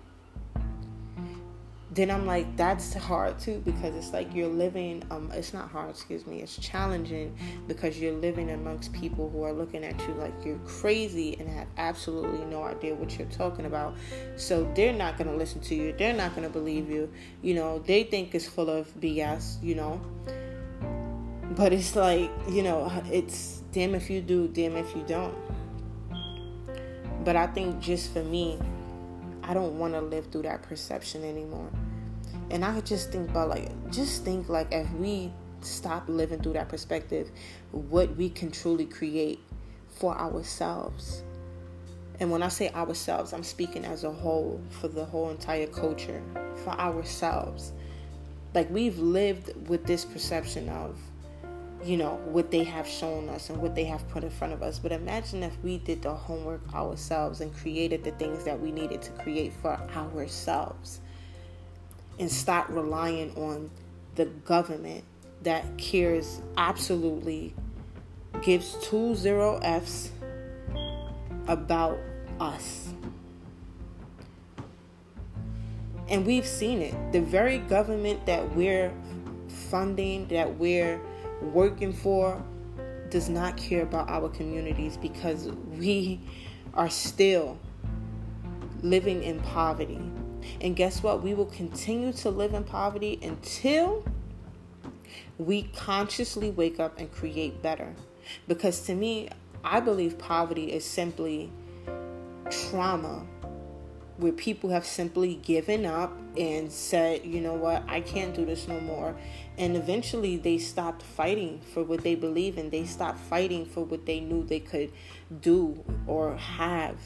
then 1.95 2.11
I'm 2.11 2.25
like, 2.25 2.57
that's 2.57 2.93
hard 2.93 3.39
too 3.39 3.61
because 3.63 3.95
it's 3.95 4.11
like 4.11 4.35
you're 4.35 4.49
living. 4.49 5.01
Um, 5.09 5.31
it's 5.33 5.53
not 5.53 5.69
hard, 5.71 5.91
excuse 5.91 6.27
me. 6.27 6.41
It's 6.41 6.57
challenging 6.57 7.33
because 7.67 7.97
you're 7.97 8.13
living 8.13 8.51
amongst 8.51 8.91
people 8.91 9.29
who 9.29 9.43
are 9.43 9.53
looking 9.53 9.85
at 9.85 9.97
you 10.01 10.13
like 10.15 10.33
you're 10.43 10.59
crazy 10.59 11.37
and 11.39 11.47
have 11.47 11.67
absolutely 11.77 12.45
no 12.47 12.63
idea 12.63 12.93
what 12.93 13.17
you're 13.17 13.29
talking 13.29 13.65
about. 13.65 13.95
So 14.35 14.69
they're 14.75 14.91
not 14.91 15.17
gonna 15.17 15.35
listen 15.35 15.61
to 15.61 15.75
you. 15.75 15.95
They're 15.97 16.13
not 16.13 16.35
gonna 16.35 16.49
believe 16.49 16.89
you. 16.89 17.09
You 17.41 17.53
know, 17.55 17.79
they 17.79 18.03
think 18.03 18.35
it's 18.35 18.47
full 18.47 18.69
of 18.69 18.93
BS. 18.99 19.63
You 19.63 19.75
know, 19.75 20.01
but 21.51 21.71
it's 21.71 21.95
like 21.95 22.29
you 22.49 22.61
know, 22.61 22.91
it's 23.09 23.63
damn 23.71 23.95
if 23.95 24.09
you 24.09 24.19
do, 24.19 24.49
damn 24.49 24.75
if 24.75 24.93
you 24.93 25.05
don't. 25.07 25.33
But 27.23 27.37
I 27.37 27.47
think 27.47 27.79
just 27.79 28.11
for 28.11 28.23
me, 28.23 28.59
I 29.47 29.53
don't 29.53 29.77
want 29.77 29.93
to 29.93 30.01
live 30.01 30.31
through 30.31 30.43
that 30.43 30.63
perception 30.63 31.23
anymore. 31.23 31.69
And 32.49 32.65
I 32.65 32.81
just 32.81 33.11
think 33.11 33.29
about 33.29 33.49
like, 33.49 33.91
just 33.91 34.23
think 34.23 34.49
like 34.49 34.67
if 34.71 34.91
we 34.93 35.31
stop 35.61 36.09
living 36.09 36.41
through 36.41 36.53
that 36.53 36.69
perspective, 36.69 37.29
what 37.71 38.15
we 38.15 38.29
can 38.29 38.51
truly 38.51 38.85
create 38.85 39.39
for 39.89 40.17
ourselves. 40.17 41.23
And 42.19 42.31
when 42.31 42.43
I 42.43 42.47
say 42.47 42.69
ourselves, 42.69 43.33
I'm 43.33 43.43
speaking 43.43 43.85
as 43.85 44.03
a 44.03 44.11
whole 44.11 44.61
for 44.69 44.87
the 44.87 45.05
whole 45.05 45.29
entire 45.29 45.67
culture, 45.67 46.23
for 46.63 46.71
ourselves. 46.71 47.71
Like 48.53 48.69
we've 48.71 48.97
lived 48.97 49.51
with 49.67 49.85
this 49.85 50.05
perception 50.05 50.69
of, 50.69 50.97
you 51.85 51.97
know, 51.97 52.19
what 52.25 52.49
they 52.49 52.63
have 52.63 52.87
shown 52.87 53.29
us 53.29 53.51
and 53.51 53.61
what 53.61 53.75
they 53.75 53.83
have 53.83 54.07
put 54.09 54.23
in 54.23 54.29
front 54.31 54.51
of 54.51 54.63
us. 54.63 54.79
But 54.79 54.91
imagine 54.91 55.43
if 55.43 55.55
we 55.63 55.77
did 55.77 56.01
the 56.01 56.13
homework 56.13 56.61
ourselves 56.73 57.41
and 57.41 57.55
created 57.55 58.03
the 58.03 58.11
things 58.11 58.43
that 58.43 58.59
we 58.59 58.71
needed 58.71 59.03
to 59.03 59.11
create 59.11 59.53
for 59.61 59.79
ourselves 59.95 60.99
and 62.17 62.31
stop 62.31 62.69
relying 62.69 63.35
on 63.37 63.69
the 64.15 64.25
government 64.25 65.03
that 65.43 65.77
cares 65.77 66.41
absolutely 66.57 67.53
gives 68.41 68.75
two 68.81 69.13
zero 69.13 69.59
F's 69.61 70.11
about 71.47 71.99
us. 72.39 72.89
And 76.09 76.25
we've 76.25 76.47
seen 76.47 76.81
it. 76.81 76.95
The 77.11 77.21
very 77.21 77.59
government 77.59 78.25
that 78.25 78.55
we're 78.55 78.91
funding, 79.69 80.27
that 80.27 80.57
we're 80.57 80.99
working 81.41 81.93
for, 81.93 82.43
does 83.09 83.29
not 83.29 83.57
care 83.57 83.83
about 83.83 84.09
our 84.09 84.29
communities 84.29 84.97
because 84.97 85.47
we 85.77 86.19
are 86.73 86.89
still 86.89 87.57
living 88.81 89.23
in 89.23 89.39
poverty. 89.39 90.01
And 90.61 90.75
guess 90.75 91.01
what? 91.01 91.23
We 91.23 91.33
will 91.33 91.45
continue 91.47 92.13
to 92.13 92.29
live 92.29 92.53
in 92.53 92.63
poverty 92.63 93.19
until 93.21 94.03
we 95.37 95.63
consciously 95.75 96.51
wake 96.51 96.79
up 96.79 96.99
and 96.99 97.11
create 97.11 97.61
better. 97.61 97.93
Because 98.47 98.81
to 98.81 98.95
me, 98.95 99.29
I 99.63 99.79
believe 99.79 100.17
poverty 100.17 100.71
is 100.71 100.85
simply 100.85 101.51
trauma 102.49 103.25
where 104.17 104.31
people 104.31 104.69
have 104.69 104.85
simply 104.85 105.35
given 105.35 105.85
up 105.85 106.17
and 106.37 106.71
said, 106.71 107.25
you 107.25 107.41
know 107.41 107.53
what, 107.53 107.83
I 107.87 108.01
can't 108.01 108.33
do 108.33 108.45
this 108.45 108.67
no 108.67 108.79
more. 108.79 109.15
And 109.57 109.77
eventually 109.77 110.37
they 110.37 110.57
stopped 110.57 111.01
fighting 111.01 111.61
for 111.73 111.83
what 111.83 112.01
they 112.03 112.15
believe 112.15 112.57
in. 112.57 112.69
They 112.69 112.85
stopped 112.85 113.19
fighting 113.19 113.65
for 113.65 113.85
what 113.85 114.05
they 114.05 114.19
knew 114.19 114.43
they 114.43 114.59
could 114.59 114.91
do 115.41 115.83
or 116.07 116.35
have. 116.35 116.97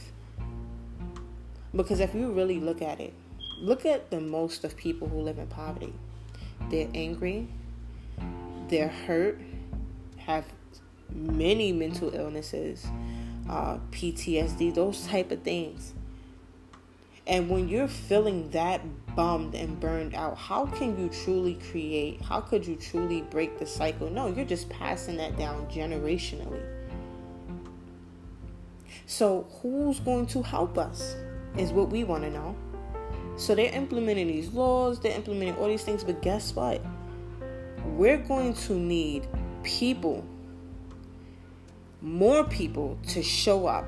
Because 1.76 2.00
if 2.00 2.16
you 2.16 2.32
really 2.32 2.60
look 2.60 2.82
at 2.82 3.00
it, 3.00 3.14
look 3.60 3.86
at 3.86 4.10
the 4.10 4.20
most 4.20 4.64
of 4.64 4.76
people 4.76 5.08
who 5.08 5.22
live 5.22 5.38
in 5.38 5.48
poverty. 5.48 5.94
They're 6.72 6.90
angry, 6.94 7.48
they're 8.68 8.88
hurt, 8.88 9.40
have 10.18 10.46
many 11.14 11.72
mental 11.72 12.14
illnesses, 12.14 12.86
uh, 13.48 13.78
PTSD, 13.92 14.74
those 14.74 15.08
type 15.08 15.32
of 15.32 15.44
things. 15.44 15.94
And 17.30 17.48
when 17.48 17.70
you're 17.70 17.88
feeling 17.88 18.50
that 18.50 18.82
bummed 19.16 19.54
and 19.54 19.80
burned 19.80 20.16
out, 20.16 20.36
how 20.36 20.66
can 20.66 21.00
you 21.00 21.10
truly 21.10 21.60
create? 21.72 22.20
How 22.24 22.42
could 22.42 22.66
you 22.66 22.76
truly 22.76 23.22
break 23.22 23.60
the 23.60 23.68
cycle? 23.68 24.10
No, 24.10 24.28
you're 24.28 24.46
just 24.46 24.68
passing 24.68 25.16
that 25.18 25.38
down 25.38 25.68
generationally. 25.68 26.66
So, 29.06 29.48
who's 29.62 30.00
going 30.00 30.26
to 30.28 30.42
help 30.42 30.80
us 30.80 31.16
is 31.56 31.72
what 31.72 31.90
we 31.90 32.04
want 32.04 32.24
to 32.24 32.32
know. 32.32 32.56
So, 33.38 33.54
they're 33.54 33.74
implementing 33.74 34.26
these 34.26 34.50
laws, 34.50 35.00
they're 35.00 35.16
implementing 35.16 35.56
all 35.58 35.68
these 35.68 35.84
things, 35.84 36.04
but 36.04 36.24
guess 36.24 36.56
what? 36.56 36.84
We're 37.86 38.18
going 38.18 38.56
to 38.56 38.74
need 38.74 39.28
people 39.62 40.26
more 42.02 42.44
people 42.46 42.98
to 43.10 43.22
show 43.22 43.68
up 43.68 43.86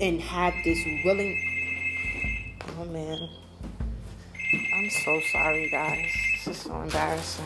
and 0.00 0.20
have 0.20 0.54
this 0.64 0.78
willing. 1.04 1.49
Oh 2.78 2.84
man. 2.86 3.28
I'm 4.52 4.90
so 4.90 5.20
sorry, 5.32 5.70
guys. 5.70 6.10
This 6.44 6.56
is 6.56 6.62
so 6.62 6.80
embarrassing. 6.80 7.44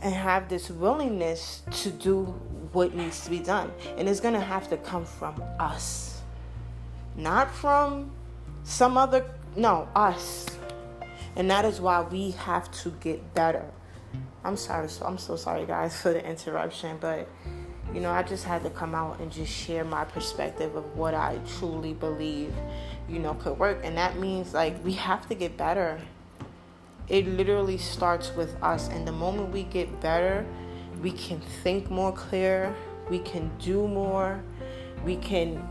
And 0.00 0.14
have 0.14 0.48
this 0.48 0.70
willingness 0.70 1.62
to 1.72 1.90
do 1.90 2.24
what 2.72 2.94
needs 2.94 3.24
to 3.24 3.30
be 3.30 3.40
done. 3.40 3.72
And 3.96 4.08
it's 4.08 4.20
going 4.20 4.34
to 4.34 4.40
have 4.40 4.68
to 4.70 4.76
come 4.76 5.04
from 5.04 5.42
us, 5.58 6.20
not 7.16 7.50
from 7.50 8.10
some 8.64 8.96
other, 8.96 9.24
no, 9.56 9.88
us 9.94 10.46
and 11.38 11.48
that 11.52 11.64
is 11.64 11.80
why 11.80 12.02
we 12.02 12.32
have 12.32 12.70
to 12.82 12.90
get 13.00 13.32
better. 13.32 13.64
I'm 14.44 14.56
sorry, 14.56 14.88
so 14.88 15.06
I'm 15.06 15.18
so 15.18 15.36
sorry, 15.36 15.64
guys, 15.66 16.00
for 16.00 16.12
the 16.12 16.28
interruption, 16.28 16.98
but 17.00 17.28
you 17.94 18.00
know, 18.00 18.10
I 18.10 18.22
just 18.22 18.44
had 18.44 18.62
to 18.64 18.70
come 18.70 18.94
out 18.94 19.18
and 19.20 19.30
just 19.30 19.52
share 19.52 19.84
my 19.84 20.04
perspective 20.04 20.74
of 20.76 20.96
what 20.96 21.14
I 21.14 21.38
truly 21.58 21.94
believe, 21.94 22.52
you 23.08 23.18
know, 23.18 23.34
could 23.34 23.58
work. 23.58 23.80
And 23.82 23.96
that 23.96 24.18
means 24.18 24.54
like 24.54 24.82
we 24.84 24.92
have 24.94 25.28
to 25.28 25.34
get 25.34 25.56
better. 25.56 26.00
It 27.08 27.26
literally 27.26 27.78
starts 27.78 28.34
with 28.34 28.54
us. 28.62 28.88
And 28.88 29.08
the 29.08 29.12
moment 29.12 29.50
we 29.50 29.62
get 29.62 30.00
better, 30.00 30.44
we 31.02 31.12
can 31.12 31.40
think 31.62 31.90
more 31.90 32.12
clear, 32.12 32.74
we 33.08 33.20
can 33.20 33.50
do 33.58 33.88
more, 33.88 34.42
we 35.04 35.16
can 35.16 35.66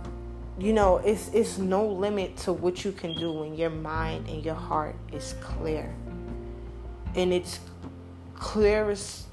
you 0.60 0.74
know, 0.74 0.98
it's 0.98 1.30
it's 1.34 1.60
no 1.60 1.86
limit 1.86 2.36
to 2.38 2.54
what 2.54 2.84
you 2.84 2.92
can 2.92 3.14
do 3.14 3.32
when 3.32 3.54
your 3.54 3.70
mind 3.70 4.28
and 4.28 4.44
your 4.44 4.56
heart 4.56 4.96
is 5.12 5.36
clear. 5.40 5.94
In 7.14 7.32
its 7.32 7.60
clearest 8.34 9.28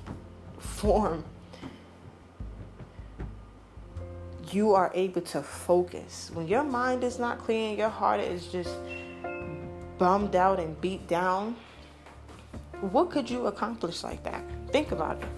form, 0.59 1.25
you 4.55 4.73
are 4.75 4.90
able 4.95 5.21
to 5.21 5.43
focus. 5.43 6.31
When 6.33 6.47
your 6.47 6.62
mind 6.62 7.03
is 7.03 7.19
not 7.19 7.38
clear 7.38 7.71
and 7.71 7.79
your 7.79 7.88
heart 7.88 8.21
is 8.21 8.47
just 8.47 8.77
bummed 9.99 10.37
out 10.37 10.61
and 10.61 10.81
beat 10.81 11.09
down, 11.09 11.57
what 12.81 13.11
could 13.11 13.29
you 13.29 13.47
accomplish 13.47 14.05
like 14.05 14.23
that? 14.25 14.43
Think 14.71 14.93
about 14.93 15.19
it. 15.19 15.29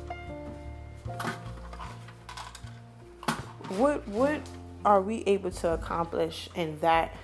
What 3.78 4.06
what 4.08 4.40
are 4.84 5.00
we 5.00 5.24
able 5.24 5.50
to 5.50 5.72
accomplish 5.72 6.48
in 6.54 6.78
that 6.80 7.14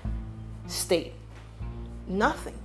state? 0.66 1.12
Nothing. 2.08 2.58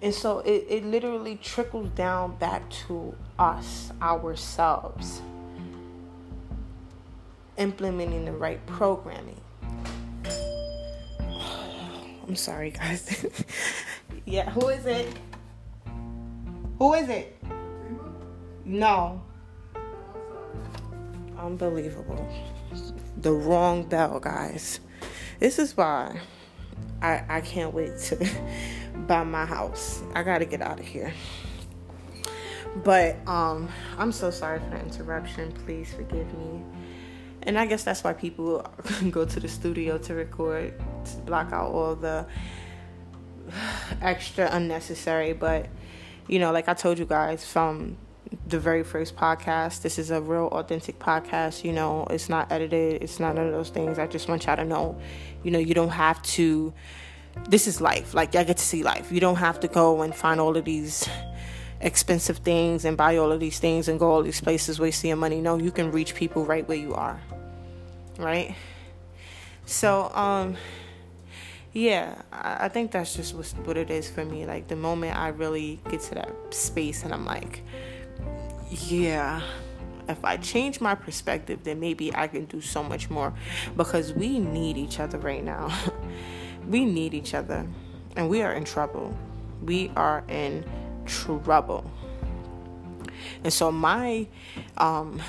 And 0.00 0.14
so 0.14 0.38
it, 0.40 0.64
it 0.68 0.84
literally 0.84 1.36
trickles 1.36 1.90
down 1.90 2.36
back 2.36 2.70
to 2.86 3.16
us, 3.36 3.90
ourselves, 4.00 5.20
implementing 7.58 8.24
the 8.24 8.32
right 8.32 8.64
programming. 8.66 9.40
I'm 12.26 12.36
sorry, 12.36 12.70
guys. 12.70 13.26
yeah, 14.24 14.48
who 14.50 14.68
is 14.68 14.86
it? 14.86 15.08
Who 16.78 16.94
is 16.94 17.08
it? 17.08 17.36
No. 18.64 19.22
Unbelievable 21.38 22.28
the 23.20 23.32
wrong 23.32 23.84
bell, 23.84 24.20
guys. 24.20 24.80
This 25.40 25.58
is 25.58 25.76
why 25.76 26.20
I, 27.02 27.22
I 27.28 27.40
can't 27.40 27.74
wait 27.74 27.98
to 27.98 28.28
buy 29.06 29.24
my 29.24 29.44
house. 29.44 30.02
I 30.14 30.22
gotta 30.22 30.44
get 30.44 30.62
out 30.62 30.78
of 30.78 30.86
here. 30.86 31.12
But 32.84 33.16
um, 33.26 33.68
I'm 33.96 34.12
so 34.12 34.30
sorry 34.30 34.60
for 34.60 34.70
the 34.70 34.80
interruption. 34.80 35.52
Please 35.64 35.92
forgive 35.92 36.32
me. 36.34 36.62
And 37.48 37.58
I 37.58 37.64
guess 37.64 37.82
that's 37.82 38.04
why 38.04 38.12
people 38.12 38.64
go 39.10 39.24
to 39.24 39.40
the 39.40 39.48
studio 39.48 39.96
to 39.96 40.14
record, 40.14 40.74
to 41.06 41.16
block 41.26 41.50
out 41.50 41.72
all 41.72 41.94
the 41.94 42.26
extra 44.02 44.50
unnecessary. 44.52 45.32
But, 45.32 45.66
you 46.28 46.40
know, 46.40 46.52
like 46.52 46.68
I 46.68 46.74
told 46.74 46.98
you 46.98 47.06
guys, 47.06 47.46
from 47.46 47.96
the 48.46 48.58
very 48.58 48.84
first 48.84 49.16
podcast. 49.16 49.80
This 49.80 49.98
is 49.98 50.10
a 50.10 50.20
real 50.20 50.48
authentic 50.48 50.98
podcast. 50.98 51.64
You 51.64 51.72
know, 51.72 52.06
it's 52.10 52.28
not 52.28 52.52
edited, 52.52 53.02
it's 53.02 53.18
not 53.18 53.34
none 53.34 53.46
of 53.46 53.52
those 53.52 53.70
things. 53.70 53.98
I 53.98 54.06
just 54.06 54.28
want 54.28 54.44
y'all 54.44 54.56
to 54.56 54.64
know, 54.66 55.00
you 55.42 55.50
know, 55.50 55.58
you 55.58 55.72
don't 55.72 55.88
have 55.88 56.20
to. 56.22 56.74
This 57.48 57.66
is 57.66 57.80
life. 57.80 58.12
Like, 58.12 58.34
y'all 58.34 58.44
get 58.44 58.58
to 58.58 58.64
see 58.64 58.82
life. 58.82 59.10
You 59.10 59.20
don't 59.20 59.36
have 59.36 59.60
to 59.60 59.68
go 59.68 60.02
and 60.02 60.14
find 60.14 60.38
all 60.38 60.54
of 60.54 60.66
these 60.66 61.08
expensive 61.80 62.38
things 62.38 62.84
and 62.84 62.96
buy 62.96 63.16
all 63.16 63.30
of 63.30 63.40
these 63.40 63.58
things 63.58 63.88
and 63.88 63.98
go 63.98 64.10
all 64.10 64.22
these 64.22 64.40
places 64.40 64.80
wasting 64.80 65.08
your 65.08 65.16
money. 65.16 65.40
No, 65.40 65.58
you 65.58 65.70
can 65.70 65.90
reach 65.92 66.14
people 66.14 66.44
right 66.44 66.66
where 66.66 66.78
you 66.78 66.94
are. 66.94 67.20
Right? 68.18 68.54
So, 69.64 70.10
um, 70.14 70.56
yeah, 71.72 72.22
I 72.32 72.68
think 72.68 72.90
that's 72.90 73.14
just 73.14 73.34
what 73.34 73.76
it 73.76 73.90
is 73.90 74.10
for 74.10 74.24
me. 74.24 74.46
Like, 74.46 74.68
the 74.68 74.76
moment 74.76 75.16
I 75.16 75.28
really 75.28 75.80
get 75.90 76.00
to 76.02 76.14
that 76.16 76.32
space 76.50 77.04
and 77.04 77.12
I'm 77.12 77.24
like, 77.24 77.62
yeah, 78.70 79.42
if 80.08 80.24
I 80.24 80.38
change 80.38 80.80
my 80.80 80.94
perspective, 80.94 81.60
then 81.64 81.80
maybe 81.80 82.14
I 82.14 82.28
can 82.28 82.46
do 82.46 82.60
so 82.60 82.82
much 82.82 83.10
more 83.10 83.32
because 83.76 84.12
we 84.12 84.38
need 84.38 84.76
each 84.76 84.98
other 84.98 85.18
right 85.18 85.44
now. 85.44 85.70
we 86.68 86.84
need 86.84 87.14
each 87.14 87.34
other 87.34 87.66
and 88.16 88.28
we 88.28 88.42
are 88.42 88.52
in 88.52 88.64
trouble. 88.64 89.14
We 89.62 89.90
are 89.96 90.24
in 90.28 90.64
trouble. 91.08 91.90
And 93.42 93.52
so 93.52 93.72
my 93.72 94.28
um 94.76 95.20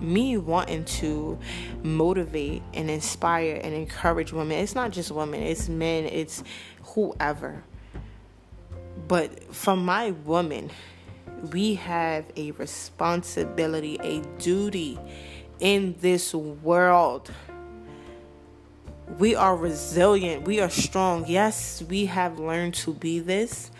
me 0.00 0.36
wanting 0.38 0.84
to 0.84 1.38
motivate 1.82 2.62
and 2.72 2.90
inspire 2.90 3.60
and 3.62 3.74
encourage 3.74 4.32
women. 4.32 4.58
It's 4.58 4.74
not 4.74 4.92
just 4.92 5.10
women, 5.10 5.42
it's 5.42 5.68
men, 5.68 6.06
it's 6.06 6.42
whoever. 6.82 7.62
But 9.06 9.54
for 9.54 9.76
my 9.76 10.12
woman, 10.12 10.70
we 11.52 11.74
have 11.74 12.24
a 12.36 12.52
responsibility, 12.52 13.98
a 14.02 14.20
duty 14.38 14.98
in 15.58 15.96
this 16.00 16.34
world. 16.34 17.30
We 19.18 19.34
are 19.34 19.56
resilient. 19.56 20.46
We 20.46 20.60
are 20.60 20.70
strong. 20.70 21.24
Yes, 21.26 21.82
we 21.88 22.06
have 22.06 22.38
learned 22.38 22.74
to 22.74 22.94
be 22.94 23.18
this, 23.18 23.70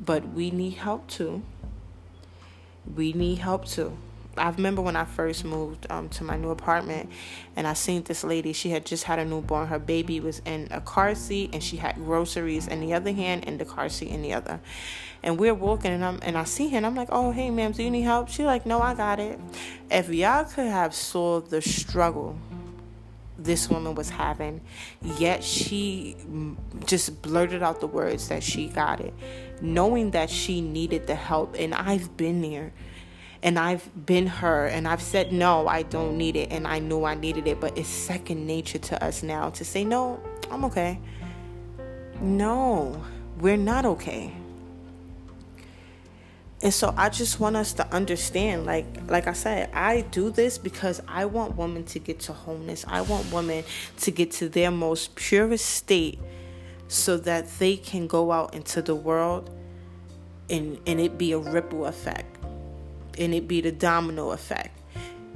but 0.00 0.28
we 0.32 0.50
need 0.50 0.74
help 0.74 1.06
too. 1.08 1.42
We 2.94 3.12
need 3.12 3.38
help 3.38 3.66
too. 3.66 3.96
I 4.38 4.50
remember 4.50 4.80
when 4.82 4.96
I 4.96 5.04
first 5.04 5.44
moved 5.44 5.86
um, 5.90 6.08
to 6.10 6.24
my 6.24 6.36
new 6.36 6.50
apartment 6.50 7.10
and 7.56 7.66
I 7.66 7.72
seen 7.72 8.04
this 8.04 8.22
lady. 8.22 8.52
She 8.52 8.70
had 8.70 8.86
just 8.86 9.04
had 9.04 9.18
a 9.18 9.24
newborn. 9.24 9.66
Her 9.66 9.78
baby 9.78 10.20
was 10.20 10.40
in 10.44 10.68
a 10.70 10.80
car 10.80 11.14
seat 11.14 11.50
and 11.52 11.62
she 11.62 11.76
had 11.76 11.96
groceries 11.96 12.66
in 12.68 12.80
the 12.80 12.94
other 12.94 13.12
hand 13.12 13.46
and 13.46 13.58
the 13.58 13.64
car 13.64 13.88
seat 13.88 14.08
in 14.08 14.22
the 14.22 14.32
other. 14.32 14.60
And 15.22 15.38
we're 15.38 15.54
walking 15.54 15.90
and 15.90 16.04
I'm 16.04 16.20
and 16.22 16.38
I 16.38 16.44
see 16.44 16.68
her 16.70 16.76
and 16.76 16.86
I'm 16.86 16.94
like, 16.94 17.08
oh 17.10 17.32
hey 17.32 17.50
ma'am, 17.50 17.72
do 17.72 17.82
you 17.82 17.90
need 17.90 18.02
help? 18.02 18.28
She's 18.28 18.46
like, 18.46 18.64
no, 18.64 18.80
I 18.80 18.94
got 18.94 19.18
it. 19.18 19.40
If 19.90 20.08
y'all 20.10 20.44
could 20.44 20.68
have 20.68 20.94
saw 20.94 21.40
the 21.40 21.60
struggle 21.60 22.38
this 23.38 23.70
woman 23.70 23.94
was 23.94 24.10
having, 24.10 24.60
yet 25.00 25.44
she 25.44 26.16
just 26.86 27.22
blurted 27.22 27.62
out 27.62 27.80
the 27.80 27.86
words 27.86 28.28
that 28.28 28.42
she 28.42 28.68
got 28.68 29.00
it, 29.00 29.14
knowing 29.60 30.12
that 30.12 30.30
she 30.30 30.60
needed 30.60 31.06
the 31.06 31.14
help. 31.14 31.56
And 31.58 31.74
I've 31.74 32.16
been 32.16 32.42
there 32.42 32.72
and 33.42 33.58
I've 33.58 34.06
been 34.06 34.26
her 34.26 34.66
and 34.66 34.88
I've 34.88 35.02
said 35.02 35.32
no, 35.32 35.68
I 35.68 35.82
don't 35.82 36.16
need 36.16 36.36
it 36.36 36.50
and 36.50 36.66
I 36.66 36.78
knew 36.78 37.04
I 37.04 37.14
needed 37.14 37.46
it, 37.46 37.60
but 37.60 37.76
it's 37.78 37.88
second 37.88 38.46
nature 38.46 38.78
to 38.78 39.04
us 39.04 39.22
now 39.22 39.50
to 39.50 39.64
say 39.64 39.84
no, 39.84 40.20
I'm 40.50 40.64
okay. 40.66 40.98
No, 42.20 43.04
we're 43.38 43.56
not 43.56 43.84
okay. 43.84 44.32
And 46.60 46.74
so 46.74 46.92
I 46.96 47.08
just 47.08 47.38
want 47.38 47.54
us 47.54 47.72
to 47.74 47.86
understand 47.94 48.66
like 48.66 48.86
like 49.06 49.28
I 49.28 49.32
said, 49.32 49.70
I 49.72 50.00
do 50.00 50.30
this 50.30 50.58
because 50.58 51.00
I 51.06 51.26
want 51.26 51.56
women 51.56 51.84
to 51.84 52.00
get 52.00 52.18
to 52.20 52.32
wholeness. 52.32 52.84
I 52.88 53.02
want 53.02 53.32
women 53.32 53.62
to 53.98 54.10
get 54.10 54.32
to 54.32 54.48
their 54.48 54.72
most 54.72 55.14
purest 55.14 55.66
state 55.66 56.18
so 56.88 57.18
that 57.18 57.46
they 57.58 57.76
can 57.76 58.06
go 58.06 58.32
out 58.32 58.54
into 58.54 58.82
the 58.82 58.94
world 58.94 59.50
and 60.50 60.78
and 60.86 60.98
it 60.98 61.18
be 61.18 61.32
a 61.32 61.38
ripple 61.38 61.86
effect 61.86 62.38
and 63.18 63.34
it 63.34 63.46
be 63.46 63.60
the 63.60 63.72
domino 63.72 64.30
effect. 64.30 64.80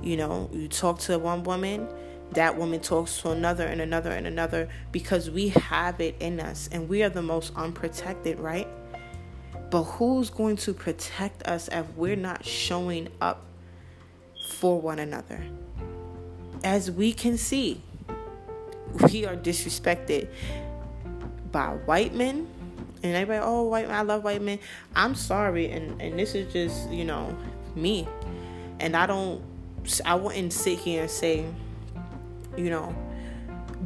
You 0.02 0.16
know, 0.16 0.50
you 0.52 0.68
talk 0.68 0.98
to 1.00 1.18
one 1.18 1.44
woman, 1.44 1.86
that 2.32 2.56
woman 2.56 2.80
talks 2.80 3.20
to 3.22 3.30
another 3.30 3.66
and 3.66 3.80
another 3.80 4.10
and 4.10 4.26
another 4.26 4.68
because 4.90 5.30
we 5.30 5.48
have 5.48 6.00
it 6.00 6.16
in 6.20 6.40
us 6.40 6.68
and 6.72 6.88
we 6.88 7.02
are 7.02 7.08
the 7.08 7.22
most 7.22 7.52
unprotected, 7.54 8.40
right? 8.40 8.68
But 9.70 9.84
who's 9.84 10.30
going 10.30 10.56
to 10.58 10.74
protect 10.74 11.46
us 11.46 11.68
if 11.68 11.86
we're 11.94 12.16
not 12.16 12.44
showing 12.44 13.08
up 13.20 13.44
for 14.58 14.80
one 14.80 14.98
another? 14.98 15.42
As 16.64 16.90
we 16.90 17.12
can 17.12 17.36
see, 17.36 17.82
we 19.10 19.24
are 19.24 19.36
disrespected 19.36 20.28
by 21.52 21.68
white 21.84 22.14
men. 22.14 22.48
And 23.04 23.16
everybody, 23.16 23.44
oh, 23.44 23.64
white 23.64 23.90
I 23.90 24.02
love 24.02 24.24
white 24.24 24.42
men. 24.42 24.58
I'm 24.94 25.14
sorry, 25.14 25.70
and, 25.70 26.00
and 26.00 26.18
this 26.18 26.34
is 26.34 26.52
just, 26.52 26.88
you 26.90 27.04
know, 27.04 27.36
me. 27.74 28.08
And 28.80 28.96
I 28.96 29.06
don't, 29.06 29.42
I 30.04 30.14
wouldn't 30.14 30.52
sit 30.52 30.78
here 30.78 31.02
and 31.02 31.10
say, 31.10 31.44
you 32.56 32.70
know, 32.70 32.94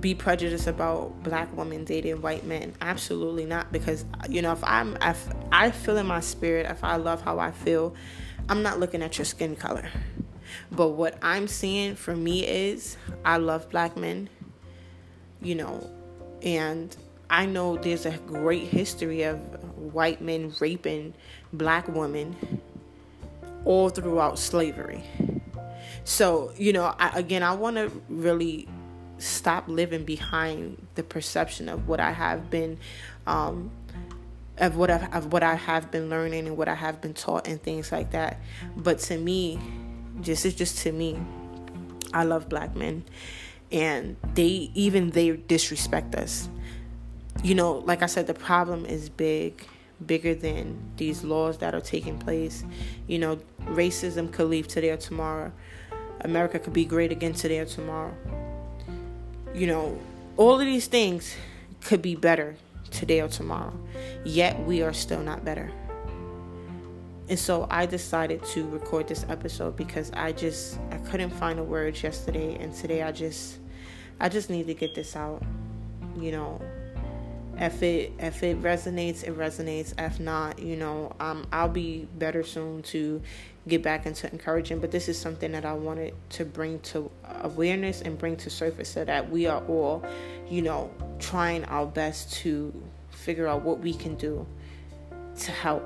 be 0.01 0.15
prejudiced 0.15 0.67
about 0.67 1.23
black 1.23 1.55
women 1.57 1.85
dating 1.85 2.21
white 2.21 2.45
men. 2.45 2.75
Absolutely 2.81 3.47
not. 3.47 3.73
Because, 3.73 4.05
you 4.29 4.43
know, 4.43 4.53
if 4.53 4.63
I'm, 4.65 4.99
if 5.01 5.29
I 5.51 5.71
feel 5.71 5.97
in 5.97 6.07
my 6.07 6.21
spirit, 6.21 6.67
if 6.67 6.85
I 6.85 6.97
love 6.97 7.23
how 7.23 7.39
I 7.39 7.53
feel, 7.53 7.95
I'm 8.49 8.63
not 8.63 8.79
looking 8.79 9.03
at 9.03 9.19
your 9.19 9.25
skin 9.25 9.57
color. 9.57 9.89
But 10.71 10.91
what 10.91 11.19
I'm 11.23 11.49
seeing 11.49 11.97
for 11.97 12.15
me 12.15 12.47
is 12.47 12.97
I 13.25 13.39
love 13.39 13.71
black 13.71 13.97
men, 13.97 14.29
you 15.41 15.55
know, 15.55 15.91
and 16.43 16.95
I 17.29 17.47
know 17.47 17.77
there's 17.77 18.07
a 18.07 18.17
great 18.19 18.65
history 18.65 19.23
of 19.23 19.39
white 19.77 20.21
men 20.21 20.53
raping 20.61 21.15
black 21.53 21.89
women 21.89 22.61
all 23.65 23.89
throughout 23.89 24.39
slavery. 24.39 25.03
So, 26.05 26.53
you 26.57 26.73
know, 26.73 26.95
I, 26.99 27.19
again, 27.19 27.43
I 27.43 27.55
want 27.55 27.77
to 27.77 27.91
really 28.09 28.69
stop 29.19 29.67
living 29.67 30.05
behind 30.05 30.87
the 30.95 31.03
perception 31.03 31.69
of 31.69 31.89
what 31.89 31.99
I 31.99 32.13
have 32.13 32.49
been, 32.49 32.79
um, 33.27 33.71
of 34.59 34.77
what 34.77 34.91
I, 34.91 35.09
of 35.13 35.33
what 35.33 35.43
I 35.43 35.55
have 35.55 35.91
been 35.91 36.09
learning 36.09 36.47
and 36.47 36.57
what 36.57 36.69
I 36.69 36.75
have 36.75 37.01
been 37.01 37.15
taught 37.15 37.49
and 37.49 37.61
things 37.61 37.91
like 37.91 38.13
that. 38.13 38.41
But 38.77 39.01
to 39.01 39.19
me, 39.19 39.59
just 40.21 40.47
it's 40.47 40.55
just 40.55 40.79
to 40.85 40.93
me, 40.93 41.19
I 42.15 42.23
love 42.23 42.49
black 42.49 42.77
men, 42.77 43.05
and 43.73 44.17
they 44.35 44.71
even 44.75 45.11
they 45.11 45.33
disrespect 45.37 46.15
us. 46.15 46.49
You 47.43 47.55
know, 47.55 47.73
like 47.73 48.03
I 48.03 48.07
said, 48.07 48.27
the 48.27 48.35
problem 48.35 48.87
is 48.87 49.09
big 49.09 49.67
bigger 50.05 50.35
than 50.35 50.79
these 50.97 51.25
laws 51.25 51.59
that 51.59 51.75
are 51.75 51.81
taking 51.81 52.19
place. 52.19 52.65
You 53.07 53.19
know, 53.19 53.39
racism 53.65 54.31
could 54.31 54.49
leave 54.49 54.69
today 54.69 54.91
or 54.91 54.97
tomorrow. 54.97 55.53
America 56.21 56.59
could 56.59 56.73
be 56.73 56.85
great 56.85 57.13
again 57.13 57.33
today 57.33 57.59
or 57.59 57.67
tomorrow. 57.67 58.15
You 59.55 59.67
know, 59.69 59.99
all 60.37 60.61
of 60.61 60.67
these 60.67 60.87
things 60.87 61.35
could 61.83 62.03
be 62.03 62.15
better 62.15 62.57
today 62.91 63.21
or 63.21 63.29
tomorrow. 63.29 63.73
Yet 64.25 64.61
we 64.65 64.83
are 64.83 64.93
still 64.93 65.23
not 65.23 65.45
better. 65.45 65.71
And 67.29 67.39
so 67.39 67.67
I 67.71 67.87
decided 67.87 68.45
to 68.47 68.69
record 68.69 69.09
this 69.09 69.27
episode 69.29 69.77
because 69.77 70.13
I 70.13 70.33
just 70.33 70.79
I 70.91 70.99
couldn't 70.99 71.31
find 71.31 71.59
the 71.59 71.65
words 71.65 72.03
yesterday 72.03 72.57
and 72.61 72.73
today 72.73 73.03
I 73.03 73.11
just 73.13 73.59
I 74.21 74.29
just 74.29 74.49
need 74.49 74.67
to 74.69 74.75
get 74.75 74.95
this 74.95 75.17
out. 75.17 75.43
You 76.17 76.33
know, 76.33 76.61
if 77.59 77.83
it 77.83 78.13
if 78.19 78.43
it 78.43 78.61
resonates 78.63 79.25
it 79.25 79.37
resonates 79.37 79.95
if 79.99 80.21
not 80.21 80.59
you 80.59 80.77
know 80.77 81.15
um, 81.21 81.47
i'll 81.53 81.69
be 81.69 82.07
better 82.19 82.43
soon 82.43 82.83
to 82.83 83.21
get 83.67 83.83
back 83.83 84.07
into 84.07 84.31
encouraging 84.31 84.79
but 84.79 84.91
this 84.91 85.09
is 85.09 85.19
something 85.19 85.53
that 85.53 85.65
i 85.65 85.73
wanted 85.73 86.15
to 86.29 86.45
bring 86.45 86.79
to 86.81 87.11
awareness 87.43 88.03
and 88.03 88.19
bring 88.19 88.37
to 88.37 88.51
surface 88.51 88.91
so 88.91 89.05
that 89.05 89.31
we 89.31 89.47
are 89.47 89.63
all 89.67 90.05
you 90.49 90.61
know 90.61 90.91
trying 91.19 91.65
our 91.67 91.87
best 91.87 92.33
to 92.33 92.73
figure 93.11 93.49
out 93.49 93.63
what 93.63 93.79
we 93.79 93.95
can 93.95 94.15
do 94.17 94.47
to 95.39 95.51
help 95.51 95.83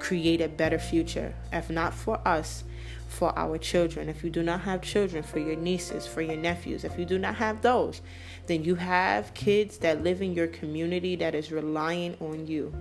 create 0.00 0.40
a 0.40 0.48
better 0.48 0.78
future 0.78 1.32
if 1.52 1.70
not 1.70 1.94
for 1.94 2.20
us 2.26 2.64
for 3.08 3.36
our 3.38 3.58
children. 3.58 4.08
If 4.08 4.22
you 4.22 4.30
do 4.30 4.42
not 4.42 4.60
have 4.60 4.82
children, 4.82 5.22
for 5.22 5.38
your 5.38 5.56
nieces, 5.56 6.06
for 6.06 6.20
your 6.20 6.36
nephews, 6.36 6.84
if 6.84 6.98
you 6.98 7.04
do 7.04 7.18
not 7.18 7.34
have 7.36 7.62
those, 7.62 8.00
then 8.48 8.64
you 8.64 8.74
have 8.74 9.32
kids 9.34 9.78
that 9.78 10.02
live 10.02 10.20
in 10.22 10.34
your 10.34 10.48
community 10.48 11.16
that 11.16 11.34
is 11.34 11.52
relying 11.52 12.16
on 12.20 12.46
you 12.46 12.72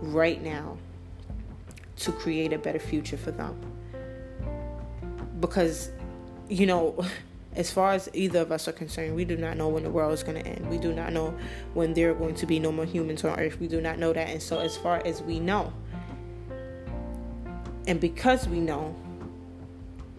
right 0.00 0.42
now 0.42 0.78
to 1.96 2.12
create 2.12 2.52
a 2.52 2.58
better 2.58 2.78
future 2.78 3.16
for 3.16 3.30
them. 3.30 3.60
Because, 5.40 5.90
you 6.48 6.66
know, 6.66 7.04
as 7.56 7.70
far 7.70 7.92
as 7.92 8.08
either 8.14 8.40
of 8.40 8.52
us 8.52 8.68
are 8.68 8.72
concerned, 8.72 9.14
we 9.14 9.24
do 9.24 9.36
not 9.36 9.56
know 9.56 9.68
when 9.68 9.82
the 9.82 9.90
world 9.90 10.12
is 10.12 10.22
going 10.22 10.42
to 10.42 10.48
end. 10.48 10.70
We 10.70 10.78
do 10.78 10.94
not 10.94 11.12
know 11.12 11.36
when 11.74 11.92
there 11.94 12.10
are 12.10 12.14
going 12.14 12.36
to 12.36 12.46
be 12.46 12.58
no 12.58 12.70
more 12.70 12.84
humans 12.84 13.24
on 13.24 13.38
earth. 13.38 13.58
We 13.60 13.68
do 13.68 13.80
not 13.80 13.98
know 13.98 14.12
that. 14.12 14.28
And 14.28 14.40
so, 14.40 14.60
as 14.60 14.76
far 14.76 15.02
as 15.04 15.20
we 15.22 15.40
know, 15.40 15.72
and 17.86 18.00
because 18.00 18.46
we 18.46 18.60
know, 18.60 18.94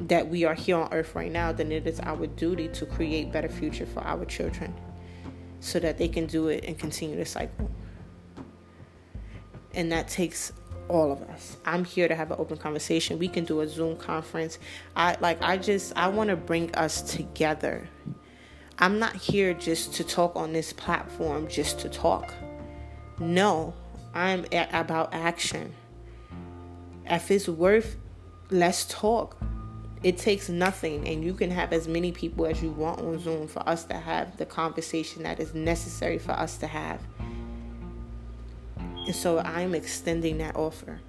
that 0.08 0.28
we 0.28 0.46
are 0.46 0.54
here 0.54 0.78
on 0.78 0.92
earth 0.92 1.16
right 1.16 1.32
now, 1.32 1.52
then 1.52 1.72
it 1.72 1.86
is 1.86 2.00
our 2.02 2.28
duty 2.28 2.68
to 2.70 2.86
create 2.86 3.32
better 3.32 3.50
future 3.50 3.86
for 3.86 4.02
our 4.02 4.26
children 4.26 4.74
so 5.60 5.80
that 5.80 5.98
they 5.98 6.08
can 6.08 6.26
do 6.26 6.48
it 6.48 6.66
and 6.66 6.78
continue 6.78 7.16
the 7.16 7.26
cycle. 7.26 7.70
And 9.74 9.92
that 9.92 10.08
takes 10.08 10.52
all 10.90 11.12
of 11.12 11.22
us. 11.24 11.58
I'm 11.66 11.86
here 11.86 12.08
to 12.08 12.16
have 12.16 12.32
an 12.32 12.38
open 12.40 12.58
conversation. 12.58 13.20
We 13.20 13.28
can 13.28 13.46
do 13.46 13.62
a 13.62 13.68
Zoom 13.68 13.96
conference. 13.96 14.60
I 14.96 15.16
like 15.22 15.42
I 15.42 15.58
just 15.58 15.94
I 15.96 16.10
want 16.10 16.30
to 16.30 16.36
bring 16.36 16.74
us 16.76 17.02
together. 17.02 17.88
I'm 18.80 19.00
not 19.00 19.16
here 19.16 19.54
just 19.54 19.94
to 19.96 20.04
talk 20.04 20.36
on 20.36 20.52
this 20.52 20.74
platform 20.74 21.48
just 21.48 21.80
to 21.80 21.90
talk. 21.90 22.34
No, 23.20 23.74
I'm 24.14 24.46
about 24.74 25.14
action. 25.14 25.74
If 27.06 27.32
it's 27.32 27.48
worth 27.48 27.96
let's 28.50 28.84
talk 28.86 29.38
it 30.04 30.18
takes 30.18 30.50
nothing, 30.50 31.08
and 31.08 31.24
you 31.24 31.34
can 31.34 31.52
have 31.52 31.72
as 31.72 31.88
many 31.88 32.12
people 32.12 32.46
as 32.48 32.62
you 32.62 32.72
want 32.72 33.00
on 33.02 33.20
Zoom 33.20 33.48
for 33.48 33.68
us 33.70 33.84
to 33.86 33.94
have 33.94 34.38
the 34.38 34.46
conversation 34.46 35.24
that 35.24 35.40
is 35.40 35.54
necessary 35.54 36.18
for 36.18 36.32
us 36.32 36.58
to 36.58 36.68
have. 36.68 37.00
And 38.78 39.16
so 39.16 39.40
I'm 39.40 39.76
extending 39.76 40.40
that 40.40 40.56
offer. 40.56 41.02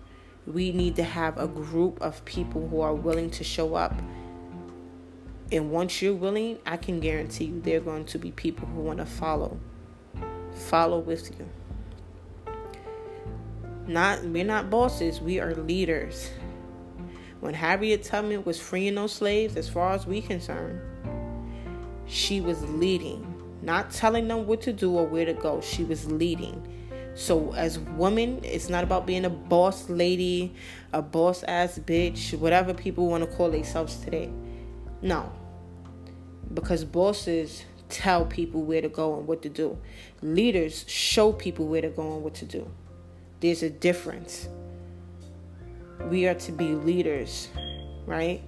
We 0.47 0.73
need 0.73 0.97
to 0.97 1.05
have 1.05 1.39
a 1.39 1.47
group 1.47 2.01
of 2.03 2.25
people 2.25 2.69
who 2.69 2.81
are 2.81 2.95
willing 2.95 3.31
to 3.31 3.45
show 3.45 3.75
up. 3.75 3.95
And 5.51 5.71
once 5.71 6.03
you're 6.03 6.15
willing, 6.15 6.59
I 6.67 6.77
can 6.77 7.01
guarantee 7.01 7.45
you 7.45 7.61
there 7.61 7.79
are 7.79 7.81
going 7.81 8.05
to 8.07 8.19
be 8.19 8.31
people 8.31 8.67
who 8.69 8.81
want 8.81 8.99
to 8.99 9.07
follow. 9.07 9.59
Follow 10.55 10.99
with 10.99 11.31
you. 11.39 11.49
Not 13.87 14.23
we're 14.25 14.45
not 14.45 14.71
bosses, 14.71 15.21
we 15.21 15.41
are 15.41 15.55
leaders. 15.55 16.31
When 17.43 17.55
Harriet 17.55 18.05
Tubman 18.05 18.45
was 18.45 18.61
freeing 18.61 18.95
those 18.95 19.15
slaves, 19.15 19.57
as 19.57 19.69
far 19.69 19.95
as 19.95 20.07
we 20.07 20.23
concerned, 20.23 20.81
she 22.07 22.41
was 22.41 22.63
leading, 22.63 23.35
not 23.63 23.91
telling 23.91 24.29
them 24.29 24.47
what 24.47 24.61
to 24.61 24.73
do 24.73 24.97
or 24.97 25.05
where 25.05 25.25
to 25.25 25.33
go. 25.33 25.61
She 25.61 25.83
was 25.83 26.07
leading. 26.07 26.65
So 27.17 27.53
as 27.55 27.81
women, 27.81 28.39
it's 28.45 28.69
not 28.69 28.85
about 28.85 29.07
being 29.09 29.25
a 29.25 29.29
boss 29.29 29.91
lady, 29.91 30.55
a 30.93 31.03
boss 31.03 31.43
ass 31.43 31.81
bitch, 31.81 32.33
whatever 32.39 32.73
people 32.73 33.09
want 33.09 33.29
to 33.29 33.37
call 33.37 33.51
themselves 33.51 33.97
today. 33.97 34.31
No. 35.03 35.33
Because 36.55 36.85
bosses 36.85 37.65
tell 37.89 38.25
people 38.25 38.63
where 38.63 38.83
to 38.83 38.89
go 38.89 39.19
and 39.19 39.27
what 39.27 39.43
to 39.43 39.49
do. 39.49 39.77
Leaders 40.21 40.85
show 40.87 41.33
people 41.33 41.67
where 41.67 41.83
to 41.83 41.89
go 41.89 42.15
and 42.15 42.23
what 42.23 42.35
to 42.35 42.45
do. 42.45 42.71
There's 43.41 43.65
a 43.65 43.71
difference. 43.71 44.47
We 46.09 46.27
are 46.27 46.35
to 46.35 46.53
be 46.53 46.75
leaders, 46.75 47.49
right? 48.07 48.43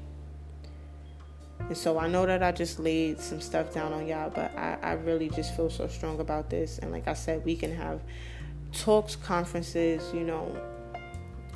And 1.60 1.76
so 1.76 1.98
I 1.98 2.08
know 2.08 2.26
that 2.26 2.42
I 2.42 2.52
just 2.52 2.78
laid 2.78 3.20
some 3.20 3.40
stuff 3.40 3.72
down 3.72 3.92
on 3.92 4.06
y'all, 4.06 4.30
but 4.30 4.56
I, 4.56 4.78
I 4.82 4.92
really 4.92 5.30
just 5.30 5.56
feel 5.56 5.70
so 5.70 5.86
strong 5.86 6.20
about 6.20 6.50
this. 6.50 6.78
And 6.78 6.92
like 6.92 7.08
I 7.08 7.14
said, 7.14 7.44
we 7.44 7.56
can 7.56 7.74
have 7.74 8.02
talks, 8.72 9.16
conferences, 9.16 10.12
you 10.12 10.24
know, 10.24 10.54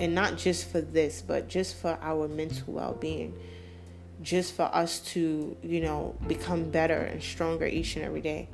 and 0.00 0.14
not 0.14 0.38
just 0.38 0.70
for 0.70 0.80
this, 0.80 1.20
but 1.20 1.48
just 1.48 1.76
for 1.76 1.98
our 2.00 2.26
mental 2.28 2.72
well 2.72 2.94
being. 2.94 3.38
Just 4.22 4.54
for 4.54 4.64
us 4.74 5.00
to, 5.12 5.56
you 5.62 5.80
know, 5.80 6.16
become 6.26 6.70
better 6.70 6.96
and 6.98 7.22
stronger 7.22 7.66
each 7.66 7.94
and 7.96 8.04
every 8.04 8.20
day 8.20 8.48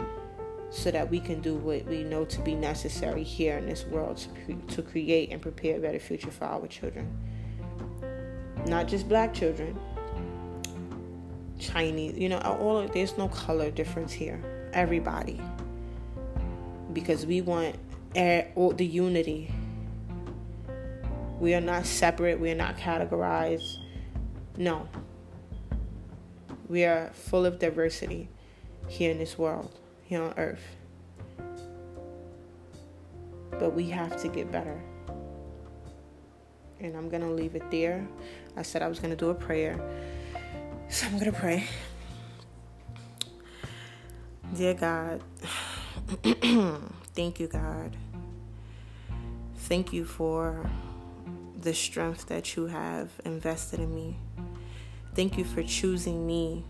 so 0.70 0.90
that 0.90 1.08
we 1.08 1.20
can 1.20 1.40
do 1.40 1.54
what 1.54 1.86
we 1.86 2.02
know 2.02 2.24
to 2.24 2.40
be 2.40 2.54
necessary 2.54 3.22
here 3.22 3.56
in 3.58 3.66
this 3.66 3.84
world 3.86 4.16
to, 4.16 4.74
to 4.74 4.82
create 4.82 5.30
and 5.30 5.40
prepare 5.40 5.76
a 5.76 5.80
better 5.80 6.00
future 6.00 6.30
for 6.30 6.44
our 6.44 6.66
children. 6.66 7.08
Not 8.66 8.88
just 8.88 9.08
black 9.08 9.34
children, 9.34 9.78
Chinese, 11.58 12.16
you 12.18 12.28
know, 12.28 12.38
all 12.38 12.86
there's 12.88 13.16
no 13.18 13.28
color 13.28 13.70
difference 13.70 14.12
here. 14.12 14.42
Everybody. 14.72 15.40
Because 16.92 17.26
we 17.26 17.40
want 17.40 17.76
all 18.54 18.72
the 18.72 18.86
unity. 18.86 19.52
We 21.40 21.54
are 21.54 21.60
not 21.60 21.84
separate, 21.86 22.40
we 22.40 22.50
are 22.50 22.56
not 22.56 22.76
categorized. 22.78 23.78
No. 24.56 24.88
We 26.68 26.84
are 26.84 27.10
full 27.12 27.44
of 27.44 27.58
diversity 27.58 28.28
here 28.88 29.10
in 29.10 29.18
this 29.18 29.36
world 29.36 29.70
here 30.04 30.22
on 30.22 30.34
earth. 30.36 30.76
But 33.50 33.74
we 33.74 33.90
have 33.90 34.20
to 34.22 34.28
get 34.28 34.50
better. 34.50 34.80
And 36.80 36.96
I'm 36.96 37.08
going 37.08 37.22
to 37.22 37.30
leave 37.30 37.54
it 37.54 37.70
there. 37.70 38.06
I 38.56 38.62
said 38.62 38.82
I 38.82 38.88
was 38.88 38.98
going 39.00 39.10
to 39.10 39.16
do 39.16 39.30
a 39.30 39.34
prayer. 39.34 39.78
So 40.88 41.06
I'm 41.06 41.18
going 41.18 41.32
to 41.32 41.38
pray. 41.38 41.66
Dear 44.54 44.74
God, 44.74 45.22
thank 47.14 47.40
you, 47.40 47.48
God. 47.48 47.96
Thank 49.56 49.92
you 49.92 50.04
for 50.04 50.70
the 51.60 51.74
strength 51.74 52.26
that 52.26 52.54
you 52.54 52.66
have 52.66 53.10
invested 53.24 53.80
in 53.80 53.94
me. 53.94 54.16
Thank 55.14 55.38
you 55.38 55.44
for 55.44 55.62
choosing 55.62 56.26
me 56.26 56.64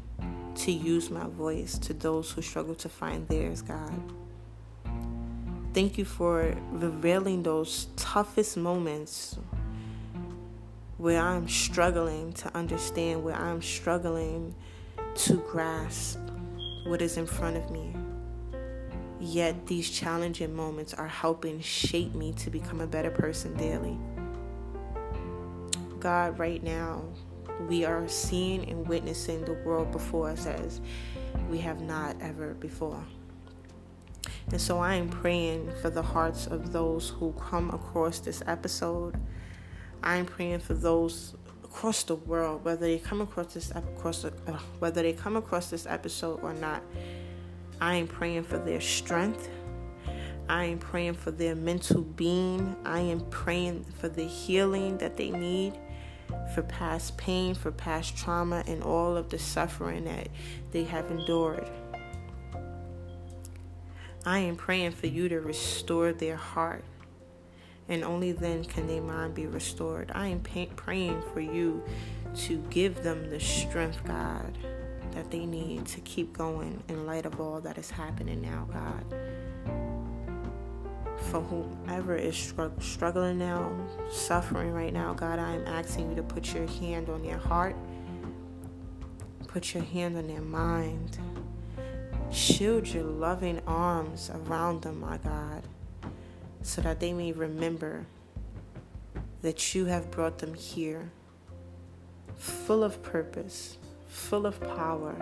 to 0.55 0.71
use 0.73 1.11
my 1.11 1.27
voice 1.27 1.77
to 1.79 1.93
those 1.93 2.31
who 2.31 2.41
struggle 2.41 2.75
to 2.77 2.89
find 2.89 3.27
theirs, 3.29 3.61
God. 3.61 3.93
Thank 5.75 5.99
you 5.99 6.05
for 6.05 6.57
revealing 6.71 7.43
those 7.43 7.89
toughest 7.97 8.57
moments 8.57 9.37
where 11.05 11.21
I'm 11.21 11.47
struggling 11.47 12.33
to 12.33 12.57
understand, 12.57 13.23
where 13.23 13.35
I'm 13.35 13.61
struggling 13.61 14.55
to 15.15 15.35
grasp 15.51 16.19
what 16.87 17.03
is 17.03 17.19
in 17.19 17.27
front 17.27 17.59
of 17.59 17.71
me. 17.71 17.95
Yet 19.21 19.67
these 19.67 19.91
challenging 19.91 20.57
moments 20.57 20.95
are 20.95 21.07
helping 21.07 21.61
shape 21.61 22.15
me 22.15 22.33
to 22.39 22.49
become 22.49 22.81
a 22.81 22.87
better 22.87 23.11
person 23.11 23.55
daily. 23.55 23.99
God, 26.01 26.39
right 26.39 26.63
now, 26.63 27.05
we 27.69 27.85
are 27.85 28.09
seeing 28.09 28.67
and 28.71 28.89
witnessing 28.89 29.45
the 29.45 29.53
world 29.63 29.93
before 29.93 30.31
us 30.31 30.47
as 30.47 30.81
we 31.51 31.59
have 31.59 31.83
not 31.83 32.17
ever 32.23 32.55
before. 32.55 33.05
And 34.51 34.59
so 34.59 34.79
I 34.79 34.95
am 34.95 35.11
praying 35.11 35.71
for 35.83 35.91
the 35.91 36.01
hearts 36.01 36.47
of 36.47 36.73
those 36.73 37.11
who 37.11 37.33
come 37.33 37.69
across 37.75 38.21
this 38.21 38.43
episode. 38.47 39.21
I 40.05 40.17
am 40.17 40.27
praying 40.27 40.61
for 40.61 40.75
those 40.75 41.35
across 41.65 42.03
the 42.05 42.15
world, 42.15 42.63
whether 42.63 42.87
they 42.87 42.99
come 42.99 43.23
across 43.23 43.55
this 43.55 43.71
across 43.71 44.25
uh, 44.25 44.31
whether 44.79 45.03
they 45.03 45.15
come 45.15 45.37
across 45.37 45.71
this 45.71 45.87
episode 45.87 46.41
or 46.43 46.53
not. 46.53 46.83
I 47.81 47.95
am 47.95 48.07
praying 48.07 48.45
for 48.45 48.59
their 48.59 48.81
strength. 48.81 49.49
I 50.49 50.65
am 50.65 50.79
praying 50.79 51.15
for 51.15 51.31
their 51.31 51.55
mental 51.57 52.03
being. 52.03 52.77
I 52.85 53.01
am 53.01 53.21
praying 53.31 53.87
for 53.99 54.09
the 54.09 54.25
healing 54.25 54.99
that 54.99 55.17
they 55.17 55.31
need 55.31 55.73
for 56.55 56.63
past 56.63 57.17
pain, 57.17 57.55
for 57.55 57.73
past 57.73 58.17
trauma, 58.17 58.63
and 58.67 58.83
all 58.83 59.17
of 59.17 59.31
the 59.31 59.39
suffering 59.39 60.05
that 60.05 60.29
they 60.71 60.85
have 60.85 61.11
endured. 61.11 61.69
I 64.27 64.39
am 64.41 64.57
praying 64.57 64.93
for 64.93 65.07
you 65.07 65.29
to 65.29 65.41
restore 65.41 66.13
their 66.13 66.37
heart, 66.37 66.85
and 67.89 68.05
only 68.05 68.33
then 68.33 68.65
can 68.65 68.87
their 68.87 69.03
mind 69.03 69.35
be 69.35 69.47
restored. 69.47 70.11
I 70.15 70.29
am 70.29 70.41
pay- 70.41 70.71
praying 70.75 71.23
for 71.33 71.41
you 71.41 71.83
to 72.37 72.59
give 72.71 73.03
them 73.03 73.31
the 73.31 73.41
strength, 73.41 74.03
God, 74.05 74.57
that 75.13 75.31
they 75.31 75.47
need 75.47 75.87
to 75.87 76.01
keep 76.01 76.33
going 76.33 76.83
in 76.89 77.07
light 77.07 77.27
of 77.27 77.41
all 77.41 77.61
that 77.61 77.79
is 77.79 77.91
happening 77.91 78.43
now, 78.43 78.69
God 78.73 79.05
for 81.31 81.41
whomever 81.41 82.15
is 82.15 82.55
struggling 82.81 83.39
now, 83.39 83.73
suffering 84.11 84.73
right 84.73 84.93
now, 84.93 85.15
God, 85.15 85.39
I 85.39 85.55
am 85.55 85.67
asking 85.67 86.11
you 86.11 86.17
to 86.17 86.23
put 86.23 86.55
your 86.55 86.67
hand 86.67 87.09
on 87.09 87.23
their 87.23 87.39
heart, 87.39 87.77
put 89.49 89.75
your 89.75 89.83
hand 89.83 90.17
on 90.17 90.27
their 90.27 90.41
mind. 90.41 91.19
Shield 92.31 92.89
your 92.89 93.05
loving 93.05 93.61
arms 93.67 94.31
around 94.35 94.83
them, 94.83 95.01
my 95.01 95.19
God, 95.19 95.63
so 96.65 96.81
that 96.81 96.99
they 96.99 97.13
may 97.13 97.31
remember 97.31 98.07
that 99.43 99.75
you 99.75 99.85
have 99.85 100.11
brought 100.11 100.39
them 100.39 100.55
here 100.55 101.13
full 102.37 102.83
of 102.83 103.03
purpose, 103.03 103.77
full 104.09 104.47
of 104.47 104.59
power, 104.61 105.15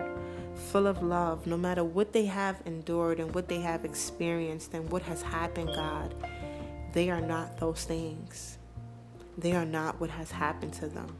full 0.55 0.87
of 0.87 1.03
love, 1.03 1.45
no 1.45 1.57
matter 1.57 1.83
what 1.83 2.13
they 2.13 2.25
have 2.25 2.61
endured 2.65 3.19
and 3.19 3.35
what 3.35 3.49
they 3.49 3.59
have 3.59 3.83
experienced 3.83 4.73
and 4.73 4.89
what 4.89 5.01
has 5.03 5.21
happened, 5.21 5.69
God. 5.75 6.15
They 6.93 7.09
are 7.09 7.21
not 7.21 7.59
those 7.59 7.83
things. 7.83 8.57
They 9.37 9.51
are 9.51 9.65
not 9.65 9.99
what 9.99 10.11
has 10.11 10.31
happened 10.31 10.73
to 10.75 10.87
them. 10.87 11.13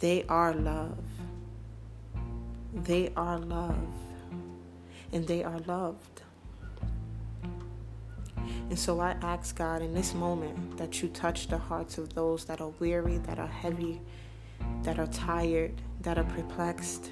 They 0.00 0.24
are 0.28 0.52
love. 0.52 0.98
They 2.74 3.10
are 3.16 3.38
love. 3.38 3.88
And 5.12 5.26
they 5.26 5.42
are 5.44 5.60
loved. 5.60 6.09
And 8.70 8.78
so 8.78 9.00
I 9.00 9.16
ask 9.20 9.56
God 9.56 9.82
in 9.82 9.92
this 9.94 10.14
moment 10.14 10.78
that 10.78 11.02
you 11.02 11.08
touch 11.08 11.48
the 11.48 11.58
hearts 11.58 11.98
of 11.98 12.14
those 12.14 12.44
that 12.44 12.60
are 12.60 12.70
weary, 12.78 13.18
that 13.18 13.40
are 13.40 13.48
heavy, 13.48 14.00
that 14.84 15.00
are 15.00 15.08
tired, 15.08 15.72
that 16.02 16.18
are 16.18 16.24
perplexed, 16.24 17.10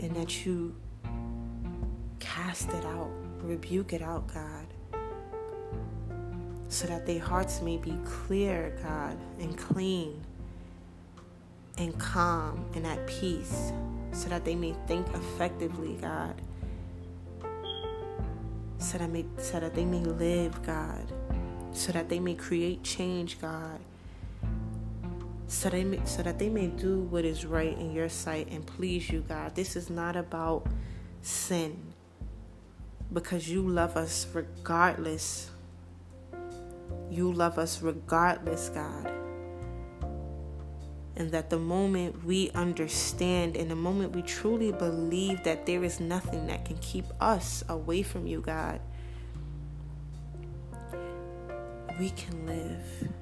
and 0.00 0.14
that 0.16 0.44
you 0.44 0.74
cast 2.18 2.70
it 2.70 2.84
out, 2.84 3.12
rebuke 3.42 3.92
it 3.92 4.02
out, 4.02 4.26
God, 4.34 4.66
so 6.68 6.88
that 6.88 7.06
their 7.06 7.20
hearts 7.20 7.62
may 7.62 7.76
be 7.76 7.96
clear, 8.04 8.76
God, 8.82 9.16
and 9.38 9.56
clean 9.56 10.20
and 11.78 11.96
calm 12.00 12.64
and 12.74 12.84
at 12.84 13.06
peace, 13.06 13.72
so 14.10 14.28
that 14.28 14.44
they 14.44 14.56
may 14.56 14.74
think 14.88 15.06
effectively, 15.14 15.96
God, 16.00 16.42
so 18.80 18.98
that, 18.98 19.10
may, 19.10 19.24
so 19.38 19.60
that 19.60 19.74
they 19.74 19.84
may 19.84 20.00
live, 20.00 20.60
God, 20.62 21.12
so 21.72 21.92
that 21.92 22.08
they 22.08 22.18
may 22.18 22.34
create 22.34 22.82
change, 22.82 23.40
God 23.40 23.80
so 25.50 25.68
they 25.68 25.82
may, 25.82 26.00
so 26.04 26.22
that 26.22 26.38
they 26.38 26.48
may 26.48 26.68
do 26.68 27.00
what 27.00 27.24
is 27.24 27.44
right 27.44 27.76
in 27.76 27.92
your 27.92 28.08
sight 28.08 28.48
and 28.52 28.64
please 28.64 29.10
you, 29.10 29.24
God. 29.28 29.56
This 29.56 29.74
is 29.74 29.90
not 29.90 30.14
about 30.14 30.64
sin 31.22 31.76
because 33.12 33.48
you 33.48 33.68
love 33.68 33.96
us 33.96 34.28
regardless. 34.32 35.50
You 37.10 37.32
love 37.32 37.58
us 37.58 37.82
regardless, 37.82 38.68
God. 38.68 39.19
And 41.20 41.32
that 41.32 41.50
the 41.50 41.58
moment 41.58 42.24
we 42.24 42.50
understand 42.52 43.54
and 43.54 43.70
the 43.70 43.76
moment 43.76 44.16
we 44.16 44.22
truly 44.22 44.72
believe 44.72 45.44
that 45.44 45.66
there 45.66 45.84
is 45.84 46.00
nothing 46.00 46.46
that 46.46 46.64
can 46.64 46.78
keep 46.78 47.04
us 47.20 47.62
away 47.68 48.02
from 48.02 48.26
you, 48.26 48.40
God, 48.40 48.80
we 51.98 52.08
can 52.08 52.46
live 52.46 53.12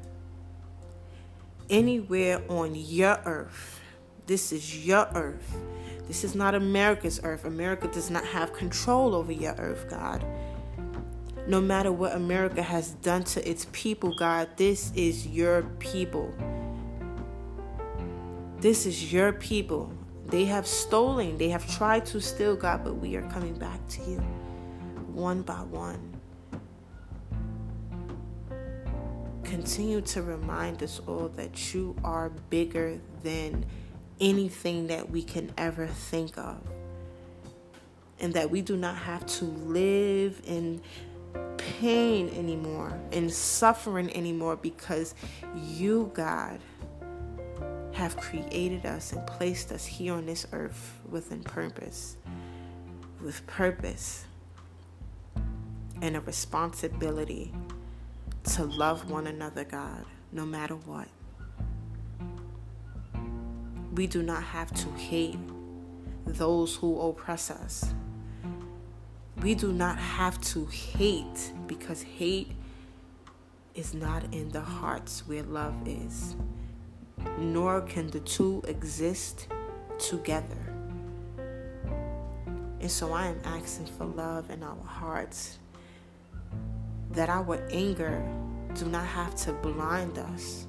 anywhere 1.68 2.40
on 2.48 2.76
your 2.76 3.20
earth. 3.24 3.80
This 4.26 4.52
is 4.52 4.86
your 4.86 5.08
earth. 5.16 5.56
This 6.06 6.22
is 6.22 6.36
not 6.36 6.54
America's 6.54 7.18
earth. 7.24 7.46
America 7.46 7.88
does 7.88 8.10
not 8.10 8.24
have 8.26 8.52
control 8.52 9.12
over 9.12 9.32
your 9.32 9.54
earth, 9.54 9.90
God. 9.90 10.24
No 11.48 11.60
matter 11.60 11.90
what 11.90 12.14
America 12.14 12.62
has 12.62 12.92
done 12.92 13.24
to 13.24 13.50
its 13.50 13.66
people, 13.72 14.14
God, 14.16 14.50
this 14.56 14.92
is 14.94 15.26
your 15.26 15.62
people. 15.80 16.32
This 18.60 18.86
is 18.86 19.12
your 19.12 19.32
people. 19.32 19.92
They 20.26 20.44
have 20.46 20.66
stolen, 20.66 21.38
they 21.38 21.48
have 21.48 21.66
tried 21.76 22.04
to 22.06 22.20
steal, 22.20 22.54
God, 22.54 22.84
but 22.84 22.94
we 22.94 23.16
are 23.16 23.22
coming 23.30 23.54
back 23.54 23.86
to 23.88 24.02
you 24.02 24.18
one 25.14 25.42
by 25.42 25.62
one. 25.62 26.18
continue 29.48 30.00
to 30.02 30.22
remind 30.22 30.82
us 30.82 31.00
all 31.06 31.28
that 31.28 31.72
you 31.72 31.96
are 32.04 32.28
bigger 32.50 33.00
than 33.22 33.64
anything 34.20 34.86
that 34.86 35.10
we 35.10 35.22
can 35.22 35.50
ever 35.56 35.86
think 35.86 36.36
of. 36.36 36.58
And 38.20 38.34
that 38.34 38.50
we 38.50 38.62
do 38.62 38.76
not 38.76 38.96
have 38.96 39.24
to 39.26 39.44
live 39.44 40.42
in 40.44 40.82
pain 41.56 42.28
anymore, 42.30 42.98
in 43.10 43.30
suffering 43.30 44.14
anymore, 44.14 44.56
because 44.56 45.14
you, 45.54 46.10
God, 46.14 46.60
have 47.98 48.16
created 48.16 48.86
us 48.86 49.12
and 49.12 49.26
placed 49.26 49.72
us 49.72 49.84
here 49.84 50.14
on 50.14 50.24
this 50.24 50.46
earth 50.52 51.00
within 51.10 51.42
purpose, 51.42 52.16
with 53.20 53.44
purpose 53.48 54.24
and 56.00 56.14
a 56.16 56.20
responsibility 56.20 57.52
to 58.44 58.62
love 58.62 59.10
one 59.10 59.26
another, 59.26 59.64
God, 59.64 60.04
no 60.30 60.46
matter 60.46 60.76
what. 60.76 61.08
We 63.96 64.06
do 64.06 64.22
not 64.22 64.44
have 64.44 64.72
to 64.74 64.90
hate 64.90 65.40
those 66.24 66.76
who 66.76 67.00
oppress 67.00 67.50
us. 67.50 67.92
We 69.42 69.56
do 69.56 69.72
not 69.72 69.98
have 69.98 70.40
to 70.52 70.66
hate 70.66 71.52
because 71.66 72.02
hate 72.02 72.52
is 73.74 73.92
not 73.92 74.32
in 74.32 74.50
the 74.50 74.60
hearts 74.60 75.26
where 75.26 75.42
love 75.42 75.74
is, 75.84 76.36
nor 77.38 77.80
can 77.82 78.08
the 78.08 78.20
two 78.20 78.62
exist 78.66 79.48
together. 79.98 80.56
And 82.80 82.90
so 82.90 83.12
I 83.12 83.26
am 83.26 83.40
asking 83.44 83.86
for 83.86 84.04
love 84.04 84.50
in 84.50 84.62
our 84.62 84.84
hearts 84.84 85.58
that 87.10 87.28
our 87.28 87.66
anger 87.70 88.22
do 88.74 88.86
not 88.86 89.06
have 89.06 89.34
to 89.34 89.52
blind 89.52 90.18
us 90.18 90.66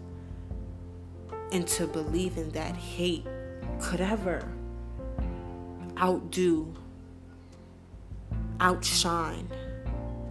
into 1.52 1.88
believing 1.88 2.50
that 2.52 2.76
hate 2.76 3.26
could 3.80 4.02
ever 4.02 4.48
outdo, 6.00 6.74
outshine 8.60 9.48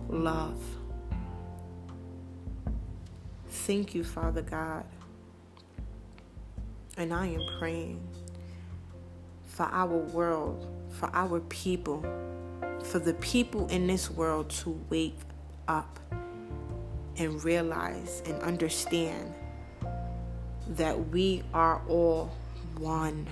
love. 0.09 0.61
Thank 3.49 3.95
you, 3.95 4.03
Father 4.03 4.43
God. 4.43 4.85
And 6.99 7.15
I 7.15 7.29
am 7.29 7.47
praying 7.61 8.01
for 9.45 9.67
our 9.67 9.99
world, 9.99 10.67
for 10.91 11.09
our 11.15 11.39
people, 11.39 12.05
for 12.83 12.99
the 12.99 13.15
people 13.15 13.69
in 13.69 13.87
this 13.87 14.11
world 14.11 14.51
to 14.51 14.71
wake 14.91 15.21
up 15.69 16.01
and 17.17 17.43
realize 17.45 18.21
and 18.27 18.43
understand 18.43 19.33
that 20.71 21.11
we 21.11 21.45
are 21.55 21.83
all 21.89 22.33
one. 22.79 23.29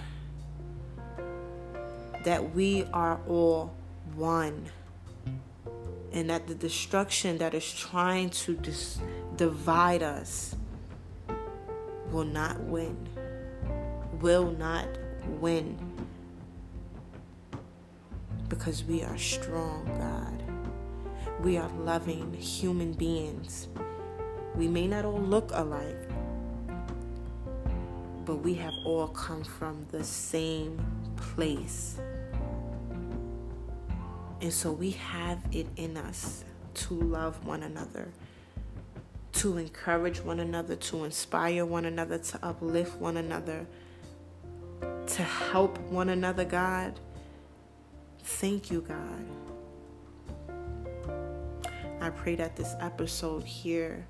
That 2.22 2.54
we 2.54 2.84
are 2.92 3.20
all 3.26 3.74
one. 4.14 4.66
And 6.12 6.30
that 6.30 6.46
the 6.46 6.54
destruction 6.54 7.38
that 7.38 7.52
is 7.52 7.72
trying 7.72 8.30
to 8.30 8.54
dis- 8.54 9.00
divide 9.36 10.04
us 10.04 10.54
will 12.12 12.24
not 12.24 12.60
win. 12.60 12.96
Will 14.20 14.50
not 14.52 14.88
win. 15.40 15.78
Because 18.48 18.84
we 18.84 19.02
are 19.02 19.18
strong, 19.18 19.84
God. 19.98 20.42
We 21.44 21.58
are 21.58 21.68
loving 21.80 22.32
human 22.32 22.92
beings. 22.92 23.68
We 24.54 24.68
may 24.68 24.86
not 24.86 25.04
all 25.04 25.20
look 25.20 25.50
alike, 25.52 26.08
but 28.24 28.36
we 28.36 28.54
have 28.54 28.72
all 28.84 29.08
come 29.08 29.44
from 29.44 29.86
the 29.90 30.02
same 30.02 30.80
place. 31.16 31.98
And 34.40 34.52
so 34.52 34.72
we 34.72 34.92
have 34.92 35.40
it 35.52 35.66
in 35.76 35.96
us 35.96 36.44
to 36.74 36.94
love 36.94 37.44
one 37.44 37.62
another, 37.62 38.08
to 39.32 39.58
encourage 39.58 40.20
one 40.20 40.40
another, 40.40 40.76
to 40.76 41.04
inspire 41.04 41.66
one 41.66 41.84
another, 41.84 42.18
to 42.18 42.38
uplift 42.42 42.96
one 42.96 43.16
another, 43.16 43.66
to 45.16 45.22
help 45.22 45.78
one 45.88 46.10
another, 46.10 46.44
God. 46.44 47.00
Thank 48.22 48.70
you, 48.70 48.82
God. 48.82 49.24
I 52.02 52.10
pray 52.10 52.34
that 52.34 52.54
this 52.54 52.74
episode 52.80 53.42
here 53.42 54.06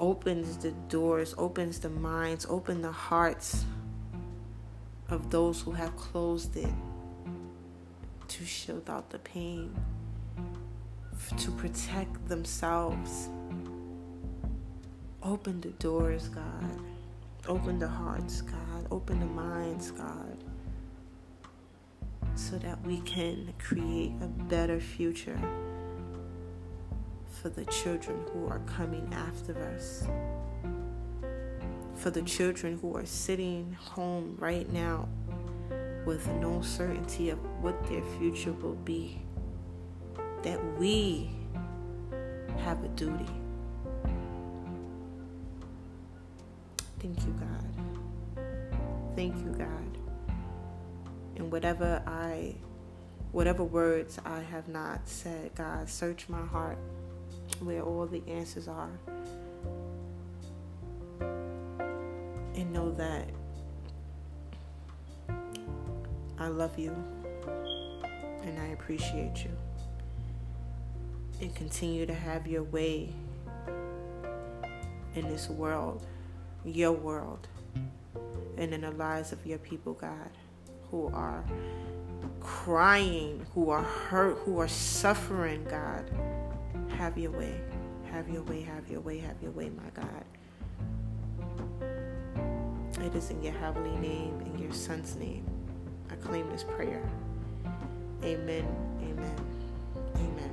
opens 0.00 0.56
the 0.56 0.72
doors, 0.88 1.36
opens 1.38 1.78
the 1.78 1.88
minds, 1.88 2.46
open 2.48 2.82
the 2.82 2.90
hearts 2.90 3.64
of 5.08 5.30
those 5.30 5.60
who 5.60 5.70
have 5.70 5.94
closed 5.94 6.56
it 6.56 6.74
to 8.26 8.44
shield 8.44 8.90
out 8.90 9.10
the 9.10 9.20
pain, 9.20 9.72
to 11.38 11.50
protect 11.52 12.26
themselves. 12.26 13.28
Open 15.22 15.60
the 15.60 15.70
doors, 15.70 16.28
God. 16.28 16.95
Open 17.48 17.78
the 17.78 17.86
hearts, 17.86 18.40
God. 18.42 18.88
Open 18.90 19.20
the 19.20 19.26
minds, 19.26 19.92
God. 19.92 20.36
So 22.34 22.56
that 22.58 22.84
we 22.84 23.00
can 23.02 23.54
create 23.58 24.12
a 24.20 24.26
better 24.26 24.80
future 24.80 25.38
for 27.30 27.48
the 27.50 27.64
children 27.66 28.20
who 28.32 28.48
are 28.48 28.58
coming 28.60 29.08
after 29.12 29.56
us, 29.74 30.08
for 31.94 32.10
the 32.10 32.22
children 32.22 32.78
who 32.82 32.96
are 32.96 33.06
sitting 33.06 33.72
home 33.74 34.36
right 34.40 34.70
now 34.72 35.08
with 36.04 36.26
no 36.40 36.60
certainty 36.62 37.30
of 37.30 37.38
what 37.62 37.86
their 37.86 38.02
future 38.18 38.52
will 38.52 38.74
be, 38.74 39.22
that 40.42 40.60
we 40.78 41.30
have 42.58 42.82
a 42.82 42.88
duty. 42.88 43.30
Thank 46.98 47.24
you, 47.24 47.32
God. 47.38 48.44
Thank 49.14 49.36
you, 49.36 49.52
God. 49.52 49.98
And 51.36 51.52
whatever 51.52 52.02
I, 52.06 52.54
whatever 53.32 53.62
words 53.64 54.18
I 54.24 54.40
have 54.40 54.68
not 54.68 55.08
said, 55.08 55.54
God, 55.54 55.88
search 55.88 56.28
my 56.28 56.44
heart 56.44 56.78
where 57.60 57.82
all 57.82 58.06
the 58.06 58.22
answers 58.28 58.68
are. 58.68 58.90
And 62.54 62.72
know 62.72 62.90
that 62.92 63.28
I 66.38 66.48
love 66.48 66.78
you 66.78 66.94
and 68.42 68.58
I 68.58 68.66
appreciate 68.68 69.44
you. 69.44 69.50
And 71.40 71.54
continue 71.54 72.06
to 72.06 72.14
have 72.14 72.46
your 72.46 72.62
way 72.62 73.12
in 75.14 75.28
this 75.28 75.48
world, 75.48 76.06
your 76.66 76.92
world, 76.92 77.48
and 78.56 78.74
in 78.74 78.82
the 78.82 78.90
lives 78.92 79.32
of 79.32 79.44
your 79.46 79.58
people, 79.58 79.94
God, 79.94 80.30
who 80.90 81.08
are 81.12 81.44
crying, 82.40 83.44
who 83.54 83.70
are 83.70 83.82
hurt, 83.82 84.38
who 84.38 84.60
are 84.60 84.68
suffering, 84.68 85.64
God 85.64 86.10
have 86.96 87.16
your 87.18 87.30
way. 87.30 87.60
Have 88.10 88.28
your 88.28 88.42
way, 88.42 88.62
have 88.62 88.88
your 88.88 89.00
way, 89.00 89.18
have 89.18 89.36
your 89.42 89.50
way, 89.50 89.70
my 89.70 89.90
God. 89.92 90.24
It 93.04 93.14
is 93.14 93.30
in 93.30 93.42
your 93.42 93.52
heavenly 93.52 93.96
name, 94.00 94.40
in 94.40 94.58
your 94.58 94.72
son's 94.72 95.16
name. 95.16 95.44
I 96.10 96.14
claim 96.16 96.48
this 96.50 96.64
prayer. 96.64 97.02
Amen. 98.24 98.66
Amen. 99.02 99.36
Amen. 100.16 100.52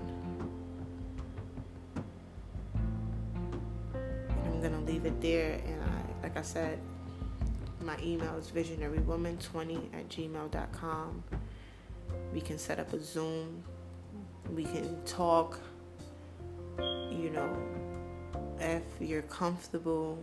And 3.96 4.46
I'm 4.46 4.60
going 4.60 4.74
to 4.74 4.92
leave 4.92 5.06
it 5.06 5.22
there. 5.22 5.62
And 5.66 5.83
like 6.34 6.44
I 6.44 6.48
said, 6.48 6.80
my 7.82 7.96
email 8.02 8.36
is 8.38 8.50
visionarywomen20 8.50 9.94
at 9.94 10.10
gmail.com. 10.10 11.24
We 12.34 12.42
can 12.42 12.58
set 12.58 12.80
up 12.80 12.92
a 12.92 13.00
Zoom. 13.00 13.64
We 14.52 14.64
can 14.64 15.04
talk. 15.06 15.60
You 16.80 17.30
know, 17.32 17.56
if 18.60 18.82
you're 19.00 19.22
comfortable 19.24 20.18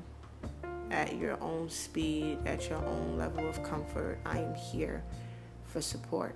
at 0.90 1.14
your 1.14 1.40
own 1.40 1.70
speed, 1.70 2.38
at 2.44 2.68
your 2.68 2.84
own 2.84 3.16
level 3.16 3.48
of 3.48 3.62
comfort, 3.62 4.18
I 4.26 4.38
am 4.38 4.54
here 4.56 5.04
for 5.66 5.80
support. 5.80 6.34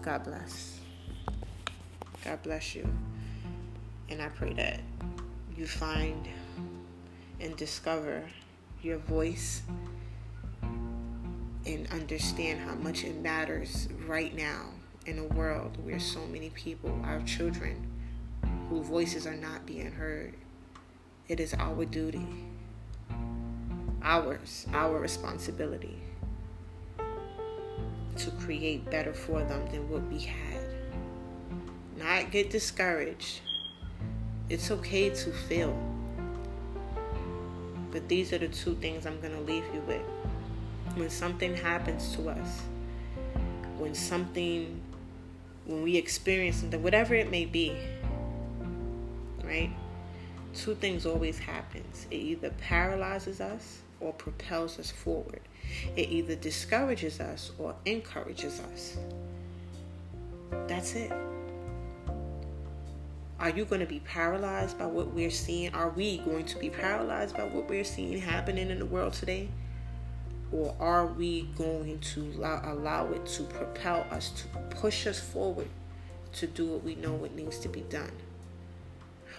God 0.00 0.22
bless. 0.22 0.78
God 2.24 2.40
bless 2.44 2.76
you. 2.76 2.88
And 4.10 4.22
I 4.22 4.28
pray 4.28 4.52
that 4.52 4.80
you 5.56 5.66
find 5.66 6.28
and 7.40 7.56
discover 7.56 8.24
your 8.82 8.98
voice 8.98 9.62
and 10.62 11.86
understand 11.92 12.60
how 12.60 12.74
much 12.74 13.04
it 13.04 13.16
matters 13.20 13.88
right 14.06 14.34
now 14.34 14.66
in 15.06 15.18
a 15.18 15.24
world 15.24 15.76
where 15.84 16.00
so 16.00 16.26
many 16.26 16.50
people, 16.50 17.00
our 17.04 17.20
children, 17.22 17.86
whose 18.68 18.86
voices 18.86 19.26
are 19.26 19.36
not 19.36 19.66
being 19.66 19.92
heard. 19.92 20.34
It 21.28 21.40
is 21.40 21.54
our 21.54 21.84
duty, 21.84 22.26
ours, 24.02 24.66
our 24.72 24.98
responsibility 24.98 25.98
to 28.16 28.30
create 28.32 28.90
better 28.90 29.12
for 29.12 29.42
them 29.44 29.66
than 29.70 29.88
what 29.88 30.02
we 30.08 30.20
had. 30.20 30.60
Not 31.96 32.30
get 32.30 32.50
discouraged. 32.50 33.40
It's 34.48 34.70
okay 34.70 35.10
to 35.10 35.32
fail. 35.32 35.97
But 37.90 38.08
these 38.08 38.32
are 38.32 38.38
the 38.38 38.48
two 38.48 38.74
things 38.76 39.06
I'm 39.06 39.20
going 39.20 39.32
to 39.32 39.40
leave 39.40 39.64
you 39.74 39.80
with. 39.86 40.02
When 40.94 41.10
something 41.10 41.56
happens 41.56 42.14
to 42.16 42.28
us, 42.28 42.62
when 43.78 43.94
something, 43.94 44.80
when 45.64 45.82
we 45.82 45.96
experience 45.96 46.56
something, 46.56 46.82
whatever 46.82 47.14
it 47.14 47.30
may 47.30 47.44
be, 47.44 47.76
right? 49.44 49.70
Two 50.54 50.74
things 50.74 51.06
always 51.06 51.38
happens. 51.38 52.06
It 52.10 52.16
either 52.16 52.50
paralyzes 52.50 53.40
us 53.40 53.80
or 54.00 54.12
propels 54.12 54.78
us 54.78 54.90
forward. 54.90 55.40
It 55.96 56.08
either 56.08 56.34
discourages 56.34 57.20
us 57.20 57.52
or 57.58 57.74
encourages 57.84 58.60
us. 58.60 58.98
That's 60.66 60.94
it. 60.94 61.12
Are 63.40 63.50
you 63.50 63.64
going 63.64 63.80
to 63.80 63.86
be 63.86 64.00
paralyzed 64.00 64.78
by 64.78 64.86
what 64.86 65.14
we're 65.14 65.30
seeing? 65.30 65.72
Are 65.72 65.90
we 65.90 66.18
going 66.18 66.44
to 66.46 66.58
be 66.58 66.70
paralyzed 66.70 67.36
by 67.36 67.44
what 67.44 67.68
we're 67.68 67.84
seeing 67.84 68.18
happening 68.18 68.68
in 68.68 68.80
the 68.80 68.86
world 68.86 69.12
today? 69.12 69.48
Or 70.50 70.74
are 70.80 71.06
we 71.06 71.42
going 71.56 72.00
to 72.00 72.32
allow, 72.36 72.72
allow 72.72 73.12
it 73.12 73.24
to 73.26 73.44
propel 73.44 74.04
us, 74.10 74.30
to 74.30 74.58
push 74.76 75.06
us 75.06 75.20
forward 75.20 75.68
to 76.32 76.48
do 76.48 76.66
what 76.66 76.82
we 76.82 76.96
know 76.96 77.12
what 77.12 77.36
needs 77.36 77.58
to 77.60 77.68
be 77.68 77.82
done? 77.82 78.10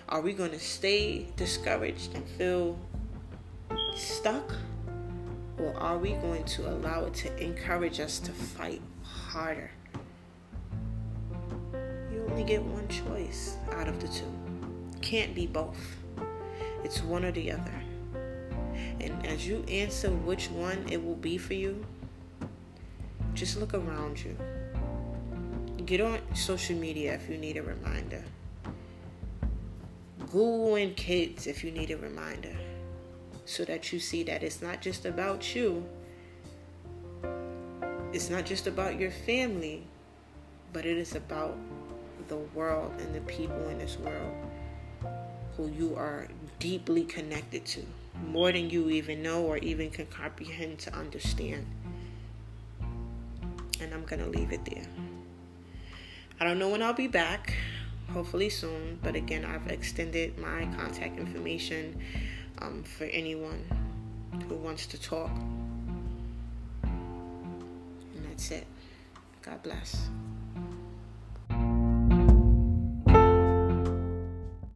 Are 0.07 0.21
we 0.21 0.31
going 0.31 0.51
to 0.51 0.59
stay 0.59 1.27
discouraged 1.35 2.15
and 2.15 2.25
feel 2.25 2.79
stuck? 3.95 4.53
Or 5.57 5.75
are 5.75 5.97
we 5.97 6.13
going 6.13 6.45
to 6.45 6.69
allow 6.69 7.03
it 7.03 7.13
to 7.15 7.43
encourage 7.43 7.99
us 7.99 8.19
to 8.19 8.31
fight 8.31 8.81
harder? 9.03 9.71
Only 12.39 12.53
get 12.53 12.63
one 12.63 12.87
choice 12.87 13.57
out 13.73 13.89
of 13.89 13.99
the 13.99 14.07
two. 14.07 14.31
Can't 15.01 15.35
be 15.35 15.45
both. 15.45 15.97
It's 16.85 17.03
one 17.03 17.25
or 17.25 17.33
the 17.33 17.51
other. 17.51 17.83
And 19.01 19.25
as 19.27 19.45
you 19.45 19.65
answer 19.67 20.09
which 20.09 20.49
one 20.49 20.87
it 20.89 21.03
will 21.03 21.17
be 21.17 21.37
for 21.37 21.53
you, 21.53 21.85
just 23.33 23.59
look 23.59 23.73
around 23.73 24.23
you. 24.23 24.37
Get 25.85 25.99
on 25.99 26.21
social 26.33 26.77
media 26.77 27.15
if 27.15 27.29
you 27.29 27.37
need 27.37 27.57
a 27.57 27.61
reminder. 27.61 28.23
Google 30.31 30.75
and 30.75 30.95
kids 30.95 31.45
if 31.45 31.61
you 31.61 31.71
need 31.71 31.91
a 31.91 31.97
reminder 31.97 32.55
so 33.43 33.65
that 33.65 33.91
you 33.91 33.99
see 33.99 34.23
that 34.23 34.43
it's 34.43 34.61
not 34.61 34.81
just 34.81 35.03
about 35.03 35.53
you, 35.53 35.85
it's 38.13 38.29
not 38.29 38.45
just 38.45 38.65
about 38.65 38.97
your 38.97 39.11
family, 39.11 39.83
but 40.71 40.85
it 40.85 40.97
is 40.97 41.15
about 41.15 41.57
the 42.29 42.37
world 42.37 42.93
and 42.99 43.13
the 43.13 43.21
people 43.21 43.67
in 43.67 43.77
this 43.77 43.97
world 43.97 44.33
who 45.57 45.67
you 45.67 45.95
are 45.95 46.27
deeply 46.59 47.03
connected 47.03 47.65
to, 47.65 47.85
more 48.25 48.51
than 48.51 48.69
you 48.69 48.89
even 48.89 49.21
know 49.21 49.43
or 49.43 49.57
even 49.57 49.89
can 49.89 50.05
comprehend 50.05 50.79
to 50.79 50.95
understand. 50.95 51.65
And 53.81 53.93
I'm 53.93 54.05
going 54.05 54.21
to 54.21 54.29
leave 54.29 54.53
it 54.53 54.63
there. 54.63 54.85
I 56.39 56.45
don't 56.45 56.59
know 56.59 56.69
when 56.69 56.81
I'll 56.81 56.93
be 56.93 57.07
back, 57.07 57.55
hopefully 58.13 58.49
soon, 58.49 58.99
but 59.03 59.15
again, 59.15 59.43
I've 59.43 59.67
extended 59.67 60.37
my 60.37 60.69
contact 60.77 61.19
information 61.19 62.01
um, 62.59 62.83
for 62.83 63.03
anyone 63.05 63.65
who 64.47 64.55
wants 64.55 64.85
to 64.87 65.01
talk. 65.01 65.31
And 66.83 68.25
that's 68.25 68.51
it. 68.51 68.67
God 69.41 69.61
bless. 69.63 70.07